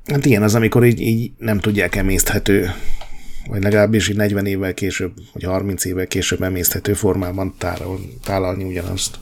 Hát 0.07 0.25
igen, 0.25 0.43
az, 0.43 0.55
amikor 0.55 0.85
így, 0.85 0.99
így 0.99 1.31
nem 1.37 1.59
tudják 1.59 1.95
emészthető, 1.95 2.69
vagy 3.47 3.63
legalábbis 3.63 4.09
így 4.09 4.15
40 4.15 4.45
évvel 4.45 4.73
később, 4.73 5.13
vagy 5.33 5.43
30 5.43 5.85
évvel 5.85 6.07
később 6.07 6.41
emészthető 6.41 6.93
formában 6.93 7.53
tárol, 7.57 7.99
tálalni 8.23 8.63
ugyanazt. 8.63 9.19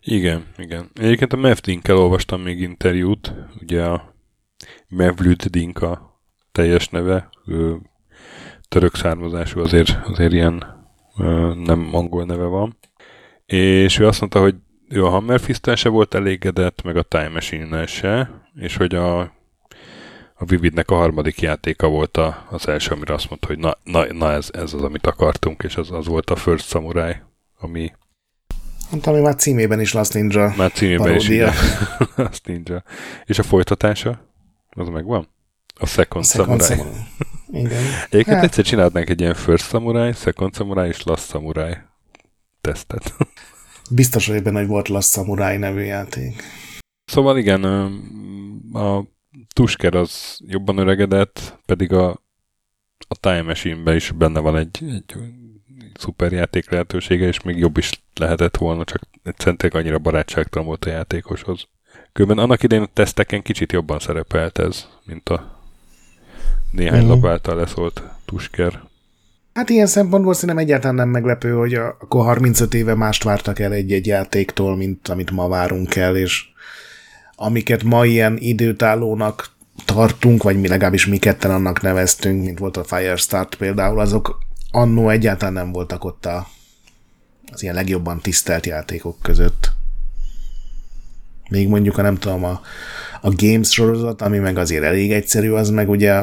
Igen, 0.00 0.44
igen. 0.56 0.90
Egyébként 0.94 1.32
a 1.32 1.36
Mevdinkkel 1.36 1.96
olvastam 1.96 2.42
még 2.42 2.60
interjút, 2.60 3.32
ugye 3.60 3.84
a 3.84 4.14
Mevlüt 4.88 5.50
Dinka 5.50 6.20
teljes 6.52 6.88
neve, 6.88 7.28
ő 7.46 7.76
török 8.68 8.94
származású, 8.94 9.60
azért, 9.60 9.98
azért 10.04 10.32
ilyen 10.32 10.64
nem 11.64 11.88
angol 11.92 12.24
neve 12.24 12.44
van. 12.44 12.78
És 13.46 13.98
ő 13.98 14.06
azt 14.06 14.20
mondta, 14.20 14.40
hogy 14.40 14.54
ő 14.88 15.04
a 15.04 15.08
Hammerfist 15.08 15.76
se 15.76 15.88
volt 15.88 16.14
elégedett, 16.14 16.82
meg 16.82 16.96
a 16.96 17.02
Time 17.02 17.28
Machine-nel 17.28 17.86
se, 17.86 18.30
és 18.54 18.76
hogy 18.76 18.94
a 18.94 19.35
a 20.38 20.44
Vividnek 20.44 20.90
a 20.90 20.94
harmadik 20.94 21.40
játéka 21.40 21.88
volt 21.88 22.16
a, 22.16 22.46
az 22.50 22.68
első, 22.68 22.92
amire 22.92 23.14
azt 23.14 23.28
mondta, 23.28 23.46
hogy 23.46 23.58
na, 23.58 23.78
na, 23.84 24.12
na 24.12 24.32
ez, 24.32 24.48
ez 24.52 24.72
az, 24.72 24.82
amit 24.82 25.06
akartunk, 25.06 25.62
és 25.62 25.76
az, 25.76 25.90
az 25.90 26.06
volt 26.06 26.30
a 26.30 26.36
First 26.36 26.68
Samurai, 26.68 27.16
ami... 27.58 27.92
Mondtam, 28.90 29.12
hogy 29.12 29.22
már 29.22 29.34
címében 29.34 29.80
is 29.80 29.92
Last 29.92 30.14
Ninja 30.14 30.54
Már 30.56 30.72
címében 30.72 31.06
paródia. 31.06 31.48
is, 31.48 31.54
Last 32.16 32.46
Ninja. 32.46 32.82
És 33.24 33.38
a 33.38 33.42
folytatása? 33.42 34.32
Az 34.68 34.88
megvan? 34.88 35.28
A 35.74 35.86
Second, 35.86 36.24
a 36.24 36.26
Second 36.26 36.62
Samurai. 36.62 36.76
Samurai. 36.76 37.02
Igen. 37.50 37.82
Egyébként 38.04 38.36
hát. 38.36 38.44
egyszer 38.44 38.64
csinálnánk 38.64 39.10
egy 39.10 39.20
ilyen 39.20 39.34
First 39.34 39.68
Samurai, 39.68 40.12
Second 40.12 40.54
Samurai 40.54 40.88
és 40.88 41.02
Last 41.02 41.28
Samurai 41.28 41.76
tesztet. 42.60 43.14
Biztos, 43.90 44.28
hogy 44.28 44.42
benne, 44.42 44.58
hogy 44.58 44.68
volt 44.68 44.88
Last 44.88 45.12
Samurai 45.12 45.56
nevű 45.56 45.80
játék. 45.80 46.42
Szóval 47.04 47.38
igen, 47.38 47.64
a 48.72 49.04
Tusker 49.52 49.94
az 49.94 50.38
jobban 50.46 50.78
öregedett, 50.78 51.58
pedig 51.66 51.92
a, 51.92 52.10
a 53.08 53.16
Time 53.20 53.42
Machine-ben 53.42 53.96
is 53.96 54.10
benne 54.10 54.40
van 54.40 54.56
egy, 54.56 54.78
egy 54.82 55.14
szuperjáték 55.94 56.70
lehetősége, 56.70 57.26
és 57.26 57.42
még 57.42 57.58
jobb 57.58 57.76
is 57.76 58.02
lehetett 58.14 58.56
volna, 58.56 58.84
csak 58.84 59.00
egyszerűen 59.22 59.72
annyira 59.72 59.98
barátságtalan 59.98 60.66
volt 60.66 60.84
a 60.84 60.90
játékoshoz. 60.90 61.66
Különben 62.12 62.44
annak 62.44 62.62
idején 62.62 62.84
a 62.84 62.90
teszteken 62.92 63.42
kicsit 63.42 63.72
jobban 63.72 63.98
szerepelt 63.98 64.58
ez, 64.58 64.86
mint 65.04 65.28
a 65.28 65.60
néhány 66.70 67.04
mm. 67.04 67.08
lap 67.08 67.26
által 67.26 67.56
leszólt 67.56 68.02
Tusker. 68.24 68.80
Hát 69.54 69.68
ilyen 69.70 69.86
szempontból 69.86 70.34
szerintem 70.34 70.64
egyáltalán 70.64 70.94
nem 70.94 71.08
meglepő, 71.08 71.52
hogy 71.52 71.74
a, 71.74 71.86
akkor 71.86 72.24
35 72.24 72.74
éve 72.74 72.94
mást 72.94 73.22
vártak 73.22 73.58
el 73.58 73.72
egy-egy 73.72 74.06
játéktól, 74.06 74.76
mint 74.76 75.08
amit 75.08 75.30
ma 75.30 75.48
várunk 75.48 75.96
el, 75.96 76.16
és 76.16 76.44
amiket 77.36 77.82
ma 77.82 78.04
ilyen 78.04 78.36
időtállónak 78.38 79.54
tartunk, 79.84 80.42
vagy 80.42 80.60
mi 80.60 80.68
legalábbis 80.68 81.06
mi 81.06 81.18
ketten 81.18 81.50
annak 81.50 81.80
neveztünk, 81.80 82.44
mint 82.44 82.58
volt 82.58 82.76
a 82.76 82.84
Firestart 82.84 83.54
például, 83.54 84.00
azok 84.00 84.38
annó 84.70 85.08
egyáltalán 85.08 85.52
nem 85.54 85.72
voltak 85.72 86.04
ott 86.04 86.26
a, 86.26 86.46
az 87.52 87.62
ilyen 87.62 87.74
legjobban 87.74 88.20
tisztelt 88.20 88.66
játékok 88.66 89.18
között. 89.22 89.72
Még 91.48 91.68
mondjuk, 91.68 91.98
a 91.98 92.02
nem 92.02 92.16
tudom, 92.16 92.44
a, 92.44 92.60
a 93.20 93.30
Games 93.36 93.70
sorozat, 93.70 94.22
ami 94.22 94.38
meg 94.38 94.58
azért 94.58 94.84
elég 94.84 95.12
egyszerű, 95.12 95.50
az 95.50 95.70
meg 95.70 95.88
ugye 95.88 96.22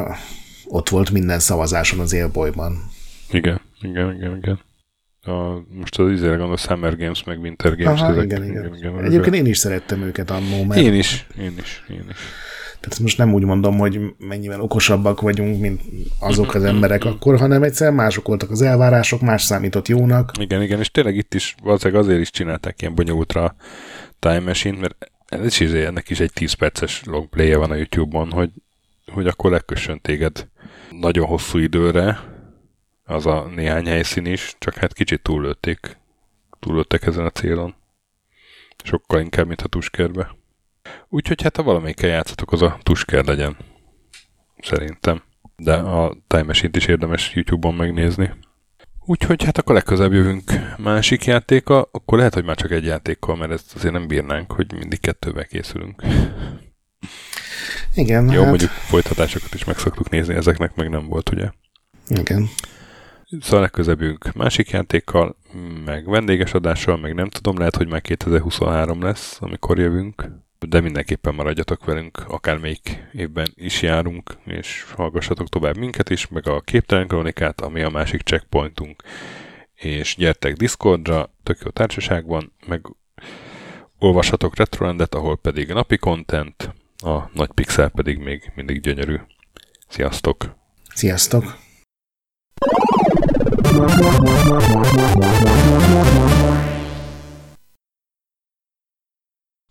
ott 0.67 0.89
volt 0.89 1.12
minden 1.12 1.39
szavazáson 1.39 1.99
az 1.99 2.13
élbolyban. 2.13 2.91
Igen, 3.30 3.62
igen, 3.82 4.15
igen, 4.15 4.38
igen. 4.38 4.60
A, 5.25 5.63
most 5.79 5.99
az 5.99 6.12
izére 6.12 6.43
a 6.43 6.57
Summer 6.57 6.97
Games, 6.97 7.23
meg 7.23 7.39
Winter 7.39 7.75
Games. 7.75 8.01
Aha, 8.01 8.12
ezek, 8.12 8.23
igen, 8.23 8.43
igen. 8.43 8.65
igen, 8.65 8.75
igen 8.75 9.05
Egyébként 9.05 9.36
én 9.36 9.45
is 9.45 9.57
szerettem 9.57 10.01
őket 10.01 10.29
annó, 10.29 10.63
mert... 10.63 10.81
Én 10.81 10.93
is, 10.93 11.25
én 11.38 11.55
is, 11.62 11.83
én 11.89 12.05
is. 12.09 12.17
Tehát 12.79 12.99
most 12.99 13.17
nem 13.17 13.33
úgy 13.33 13.43
mondom, 13.43 13.77
hogy 13.77 13.99
mennyivel 14.17 14.62
okosabbak 14.62 15.21
vagyunk, 15.21 15.59
mint 15.59 15.81
azok 16.19 16.53
az 16.53 16.63
emberek 16.63 17.05
akkor, 17.05 17.38
hanem 17.38 17.63
egyszer 17.63 17.91
mások 17.91 18.27
voltak 18.27 18.51
az 18.51 18.62
elvárások, 18.62 19.21
más 19.21 19.41
számított 19.41 19.88
jónak. 19.88 20.31
Igen, 20.39 20.62
igen, 20.62 20.79
és 20.79 20.91
tényleg 20.91 21.15
itt 21.15 21.33
is 21.33 21.55
valószínűleg 21.63 22.03
azért 22.03 22.19
is 22.19 22.31
csinálták 22.31 22.81
ilyen 22.81 22.95
bonyolultra 22.95 23.55
Time 24.19 24.39
Machine, 24.39 24.77
mert 24.79 25.12
ez 25.25 25.45
is, 25.45 25.59
izé, 25.59 25.86
ennek 25.86 26.09
is 26.09 26.19
egy 26.19 26.33
10 26.33 26.53
perces 26.53 27.01
longplay 27.05 27.53
van 27.53 27.71
a 27.71 27.75
YouTube-on, 27.75 28.31
hogy, 28.31 28.49
hogy 29.13 29.27
akkor 29.27 29.51
lekössön 29.51 29.99
téged 30.01 30.47
nagyon 30.89 31.25
hosszú 31.25 31.57
időre, 31.57 32.19
az 33.04 33.26
a 33.26 33.52
néhány 33.56 33.86
helyszín 33.86 34.26
is, 34.26 34.56
csak 34.60 34.74
hát 34.74 34.94
kicsit 34.94 35.22
túllőtték, 35.22 35.98
túllőttek 36.60 37.06
ezen 37.06 37.26
a 37.26 37.30
célon. 37.30 37.76
Sokkal 38.84 39.20
inkább, 39.22 39.48
mint 39.48 39.62
a 39.62 39.68
tuskerbe. 39.68 40.36
Úgyhogy 41.10 41.42
hát 41.42 41.56
ha 41.56 41.63
valamelyikkel 41.63 42.10
játszatok, 42.10 42.52
az 42.52 42.62
a 42.62 42.78
tusker 42.84 43.26
legyen. 43.26 43.58
Szerintem. 44.58 45.22
De 45.56 45.74
a 45.74 46.18
time 46.28 46.54
is 46.72 46.86
érdemes 46.86 47.34
YouTube-on 47.34 47.74
megnézni. 47.76 48.34
Úgyhogy 49.06 49.44
hát 49.44 49.58
akkor 49.58 49.76
legközelebb 49.76 50.13
jövünk 50.13 50.52
másik 50.78 51.26
játéka, 51.26 51.89
akkor 51.92 52.18
lehet, 52.18 52.34
hogy 52.34 52.44
már 52.44 52.56
csak 52.56 52.72
egy 52.72 52.86
játékkal, 52.86 53.36
mert 53.36 53.52
ezt 53.52 53.76
azért 53.76 53.94
nem 53.94 54.08
bírnánk, 54.08 54.52
hogy 54.52 54.74
mindig 54.74 55.00
kettővel 55.00 55.46
készülünk. 55.46 56.04
Igen. 57.96 58.32
Jó, 58.32 58.39
hát... 58.39 58.50
mondjuk 58.50 58.72
folytatásokat 58.72 59.54
is 59.54 59.63
meg 59.63 59.78
szoktuk 59.78 60.10
nézni, 60.10 60.36
ezeknek 60.36 60.76
meg 60.76 60.89
nem 60.89 61.08
volt, 61.08 61.30
ugye? 61.30 61.50
Igen. 62.08 62.50
Szóval 63.41 63.62
legközelebb 63.62 64.02
jövünk 64.02 64.34
másik 64.34 64.69
játékkal, 64.69 65.36
meg 65.86 66.10
vendéges 66.10 66.54
adással, 66.54 66.98
meg 66.98 67.13
nem 67.13 67.30
tudom, 67.30 67.58
lehet, 67.58 67.76
hogy 67.76 67.88
már 67.88 68.02
2023 68.02 69.02
lesz, 69.02 69.38
amikor 69.41 69.80
jövünk 69.80 70.41
de 70.67 70.80
mindenképpen 70.80 71.36
maradjatok 71.36 71.86
velünk, 71.86 72.24
akármelyik 72.28 73.08
évben 73.12 73.48
is 73.56 73.82
járunk, 73.82 74.38
és 74.46 74.86
hallgassatok 74.96 75.50
tovább 75.50 75.78
minket 75.78 76.10
is, 76.10 76.28
meg 76.28 76.48
a 76.48 76.62
Képtelen 76.62 77.08
Kronikát, 77.08 77.62
ami 77.62 77.82
a 77.82 77.89
másik 77.89 78.22
checkpointunk. 78.22 79.04
És 79.76 80.15
gyertek 80.15 80.56
Discordra, 80.56 81.34
tök 81.43 81.60
jó 81.63 81.69
társaságban, 81.69 82.54
meg 82.67 82.86
olvashatok 84.00 84.56
Retrolandet, 84.56 85.15
ahol 85.15 85.38
pedig 85.38 85.67
napi 85.67 85.98
content, 85.98 86.74
a 86.98 87.30
nagy 87.34 87.52
pixel 87.52 87.89
pedig 87.89 88.17
még 88.17 88.52
mindig 88.56 88.82
gyönyörű. 88.82 89.15
Sziasztok! 89.88 90.56
Sziasztok! 90.93 91.72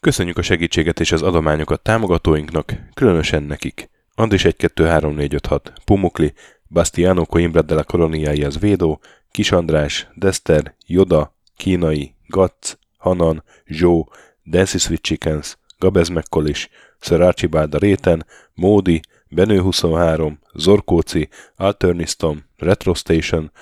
Köszönjük 0.00 0.38
a 0.38 0.42
segítséget 0.42 1.00
és 1.00 1.12
az 1.12 1.22
adományokat 1.22 1.82
támogatóinknak, 1.82 2.74
különösen 2.94 3.42
nekik. 3.42 3.90
Andris 4.14 4.44
1 4.44 4.56
2 4.56 4.86
3 4.86 5.14
4 5.14 5.34
5 5.34 5.46
6, 5.46 5.72
Pumukli, 5.84 6.32
Bastiano 6.68 7.24
Coimbra 7.24 7.62
de 7.62 7.74
la 7.74 7.84
Coloniai 7.84 8.44
az 8.44 8.58
Védó, 8.58 9.00
Kis 9.30 9.52
András, 9.52 10.08
Dester, 10.14 10.74
Joda, 10.86 11.36
Kínai, 11.56 12.14
Gatz, 12.26 12.78
Hanan, 12.98 13.44
Zsó, 13.66 14.12
Dancy 14.44 14.78
Sweet 14.78 15.02
Chickens, 15.02 15.58
Gabez 15.78 16.08
Mekkolis, 16.08 16.68
Sir 17.00 17.20
Archibald 17.20 17.74
a 17.74 17.78
Réten, 17.78 18.26
Módi, 18.54 19.00
Benő 19.28 19.60
23, 19.60 20.38
Zorkóci, 20.54 21.28
Alternistom, 21.56 22.44
Retro 22.56 22.94
Station, 22.94 23.52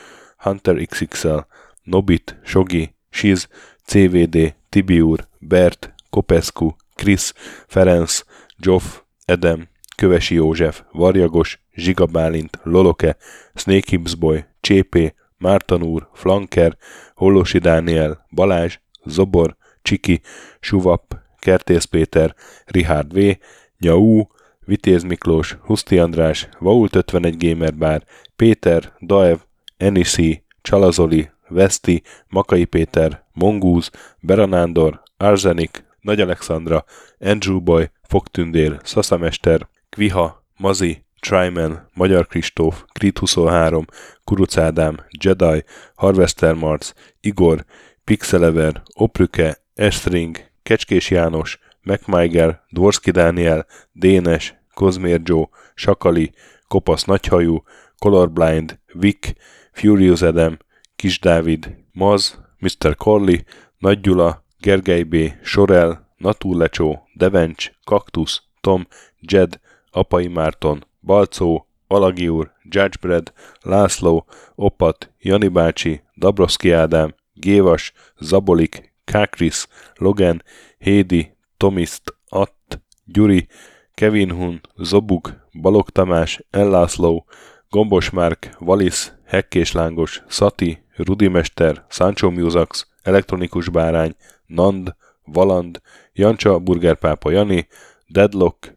Hunter 0.41 0.87
XXL, 0.87 1.39
Nobit, 1.83 2.37
Sogi, 2.45 2.95
Shiz, 3.11 3.49
CVD, 3.85 4.55
Tibiur, 4.69 5.29
Bert, 5.39 5.93
Kopescu, 6.11 6.77
Krisz, 6.95 7.35
Ferenc, 7.67 8.25
Zsoff, 8.63 9.01
Edem, 9.25 9.69
Kövesi 9.97 10.35
József, 10.35 10.83
Varjagos, 10.93 11.61
Zsiga 11.75 12.07
Bálint, 12.07 12.59
Loloke, 12.63 13.17
Snake 13.55 13.87
Hips 13.91 14.15
Boy, 14.15 14.45
Csépé, 14.61 15.15
Márton 15.39 15.83
úr, 15.83 16.09
Flanker, 16.13 16.77
Hollosi 17.15 17.59
Dániel, 17.59 18.27
Balázs, 18.31 18.79
Zobor, 19.05 19.57
Csiki, 19.83 20.21
Suvap, 20.61 21.19
Kertész 21.39 21.85
Péter, 21.85 22.35
Richard 22.65 23.13
V, 23.13 23.37
Nyau, 23.79 24.23
Vitéz 24.61 25.03
Miklós, 25.03 25.57
Huszti 25.63 25.99
András, 25.99 26.49
Vault 26.59 26.95
51 26.95 27.37
Gamer 27.37 27.77
Bar, 27.77 28.03
Péter, 28.37 28.93
Daev, 29.01 29.39
Enisi, 29.81 30.45
Csalazoli, 30.63 31.31
Veszti, 31.49 32.03
Makai 32.29 32.65
Péter, 32.65 33.25
Mongúz, 33.33 33.91
Beranándor, 34.21 35.03
Arzenik, 35.17 35.85
nagy 36.01 36.21
Alexandra, 36.21 36.85
Andrew 37.19 37.61
Boy, 37.61 37.91
Fogtündér, 38.03 38.81
Szaszamester, 38.83 39.69
Kviha, 39.91 40.45
Mazi, 40.57 41.05
Tryman, 41.21 41.89
Magyar 41.95 42.27
Kristóf, 42.27 42.85
Krit 42.93 43.19
23, 43.19 43.85
Kuruc 44.25 44.57
Ádám, 44.57 44.97
Jedi, 45.25 45.65
Harvester 45.95 46.55
Marc, 46.55 46.93
Igor, 47.21 47.65
Pixelever, 48.05 48.83
Oprüke, 48.95 49.57
Estring, 49.75 50.37
Kecskés 50.63 51.11
János, 51.11 51.59
MacMiger, 51.83 52.61
Dvorski 52.71 53.11
Dániel, 53.11 53.67
Dénes, 53.93 54.55
Kozmér 54.75 55.21
Joe, 55.25 55.49
Sakali, 55.75 56.33
Kopasz 56.69 57.05
Nagyhajú, 57.05 57.63
Colorblind, 57.99 58.79
Vic, 58.93 59.33
Furious 59.81 60.23
Adam, 60.23 60.59
Kis 60.97 61.19
Dávid, 61.19 61.77
Maz, 61.93 62.39
Mr. 62.59 62.95
Corley, 62.97 63.45
Nagy 63.79 64.01
Gyula, 64.01 64.45
Gergely 64.59 65.03
B., 65.03 65.15
Sorel, 65.43 66.09
Natúrlecsó, 66.17 67.09
Devencs, 67.15 67.71
Kaktusz, 67.85 68.43
Tom, 68.61 68.87
Jed, 69.21 69.61
Apai 69.91 70.27
Márton, 70.27 70.87
Balcó, 71.01 71.67
Alagi 71.87 72.29
úr, 72.29 72.53
Judgebred, 72.63 73.33
László, 73.61 74.27
Opat, 74.55 75.13
Jani 75.19 75.49
bácsi, 75.49 76.03
Dabroszki 76.17 76.71
Ádám, 76.71 77.15
Gévas, 77.33 77.93
Zabolik, 78.19 78.93
Kákris, 79.05 79.67
Logan, 79.95 80.43
Hédi, 80.79 81.37
Tomiszt, 81.57 82.15
Att, 82.29 82.81
Gyuri, 83.05 83.49
Kevin 83.95 84.31
Hun, 84.31 84.61
Zobug, 84.77 85.47
Balog 85.53 85.91
Tamás, 85.91 86.43
Ellászló, 86.51 87.27
Gombos 87.73 88.11
Márk, 88.11 88.57
Valisz, 88.59 89.13
Hekkés 89.25 89.73
Lángos, 89.73 90.23
Szati, 90.29 90.83
Rudimester, 90.97 91.85
Sancho 91.89 92.31
Musax, 92.31 92.87
Elektronikus 93.03 93.69
Bárány, 93.69 94.15
Nand, 94.47 94.95
Valand, 95.25 95.81
Jancsa, 96.13 96.59
Burgerpápa 96.59 97.31
Jani, 97.31 97.69
Deadlock, 98.07 98.75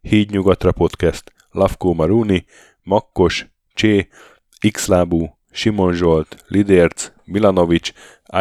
Híd 0.00 0.30
Nyugatra 0.30 0.72
Podcast, 0.72 1.32
Lavkó 1.50 1.92
Maruni, 1.92 2.44
Makkos, 2.82 3.46
Csé, 3.74 4.08
Xlábú, 4.70 5.38
Simon 5.50 5.92
Zsolt, 5.94 6.44
Lidérc, 6.46 7.12
Milanovic, 7.24 7.92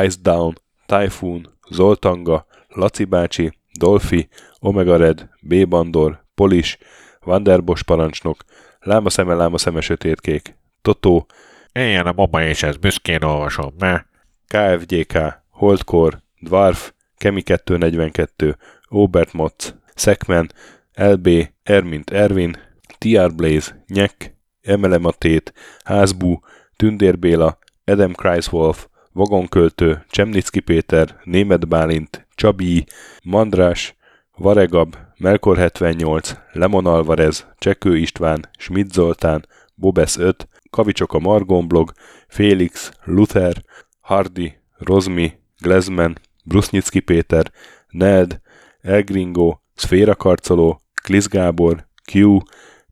Ice 0.05 0.17
Down, 0.21 0.53
Typhoon, 0.85 1.47
Zoltanga, 1.69 2.45
Laci 2.67 3.03
bácsi, 3.03 3.57
Dolfi, 3.79 4.29
Omega 4.59 4.95
Red, 4.95 5.29
B. 5.41 5.67
Bandor, 5.67 6.25
Polis, 6.35 6.77
Vanderbos 7.19 7.83
parancsnok, 7.83 8.43
Láma 8.81 9.09
szeme, 9.09 9.33
láma 9.33 9.57
szeme 9.57 9.81
sötétkék, 9.81 10.55
Totó, 10.81 11.27
Éljen 11.71 12.05
a 12.05 12.13
baba 12.13 12.43
és 12.43 12.63
ez 12.63 12.77
büszkén 12.77 13.23
olvasom, 13.23 13.73
me. 13.79 14.05
KFGK, 14.47 15.17
Holdkor, 15.49 16.21
Dwarf, 16.39 16.91
Kemi 17.17 17.41
242, 17.41 18.57
Obert 18.87 19.33
Motz, 19.33 19.75
Szekmen, 19.95 20.51
LB, 20.93 21.29
Ermint 21.63 22.09
Ervin, 22.09 22.57
TR 22.97 23.35
Blaze, 23.35 23.83
Nyek, 23.87 24.35
Emele 24.61 24.97
Matét, 24.97 25.53
Házbú, 25.83 26.39
Tündér 26.75 27.19
Béla, 27.19 27.57
Adam 27.85 28.13
Kreiswolf, 28.13 28.87
Vagonköltő, 29.11 30.05
Csemnicki 30.09 30.59
Péter, 30.59 31.19
Német 31.23 31.67
Bálint, 31.67 32.27
Csabi, 32.35 32.85
Mandrás, 33.23 33.95
Varegab, 34.41 34.95
Melkor 35.17 35.57
78, 35.57 36.35
Lemon 36.51 36.85
Alvarez, 36.85 37.47
Csekő 37.57 37.97
István, 37.97 38.49
Schmidt 38.57 38.91
Zoltán, 38.91 39.45
Bobesz 39.75 40.17
5, 40.17 40.47
Kavicsok 40.69 41.13
a 41.13 41.19
Margon 41.19 41.67
blog, 41.67 41.91
Félix, 42.27 42.91
Luther, 43.03 43.63
Hardy, 43.99 44.53
Rozmi, 44.77 45.33
Glezman, 45.59 46.19
Brusnicki 46.43 46.99
Péter, 46.99 47.51
Ned, 47.89 48.41
Elgringo, 48.81 49.57
Szféra 49.75 50.15
Karcoló, 50.15 50.81
Klisz 51.03 51.27
Gábor, 51.27 51.87
Q, 52.11 52.37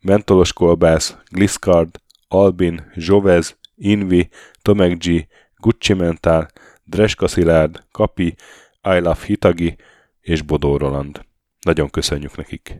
Mentolos 0.01 0.53
Kolbász, 0.53 1.17
Gliscard, 1.31 1.89
Albin, 2.27 2.91
Zsovez, 2.95 3.57
Invi, 3.75 4.29
Tomek 4.61 4.97
G, 4.97 5.27
Gucci 5.55 5.93
Mentál, 5.93 6.47
Dreska 6.83 7.27
Szilárd, 7.27 7.83
Kapi, 7.91 8.35
I 8.83 8.99
Love 8.99 9.25
Hitagi 9.25 9.75
és 10.21 10.41
Bodó 10.41 10.77
Roland. 10.77 11.27
Nagyon 11.65 11.89
köszönjük 11.89 12.37
nekik! 12.37 12.79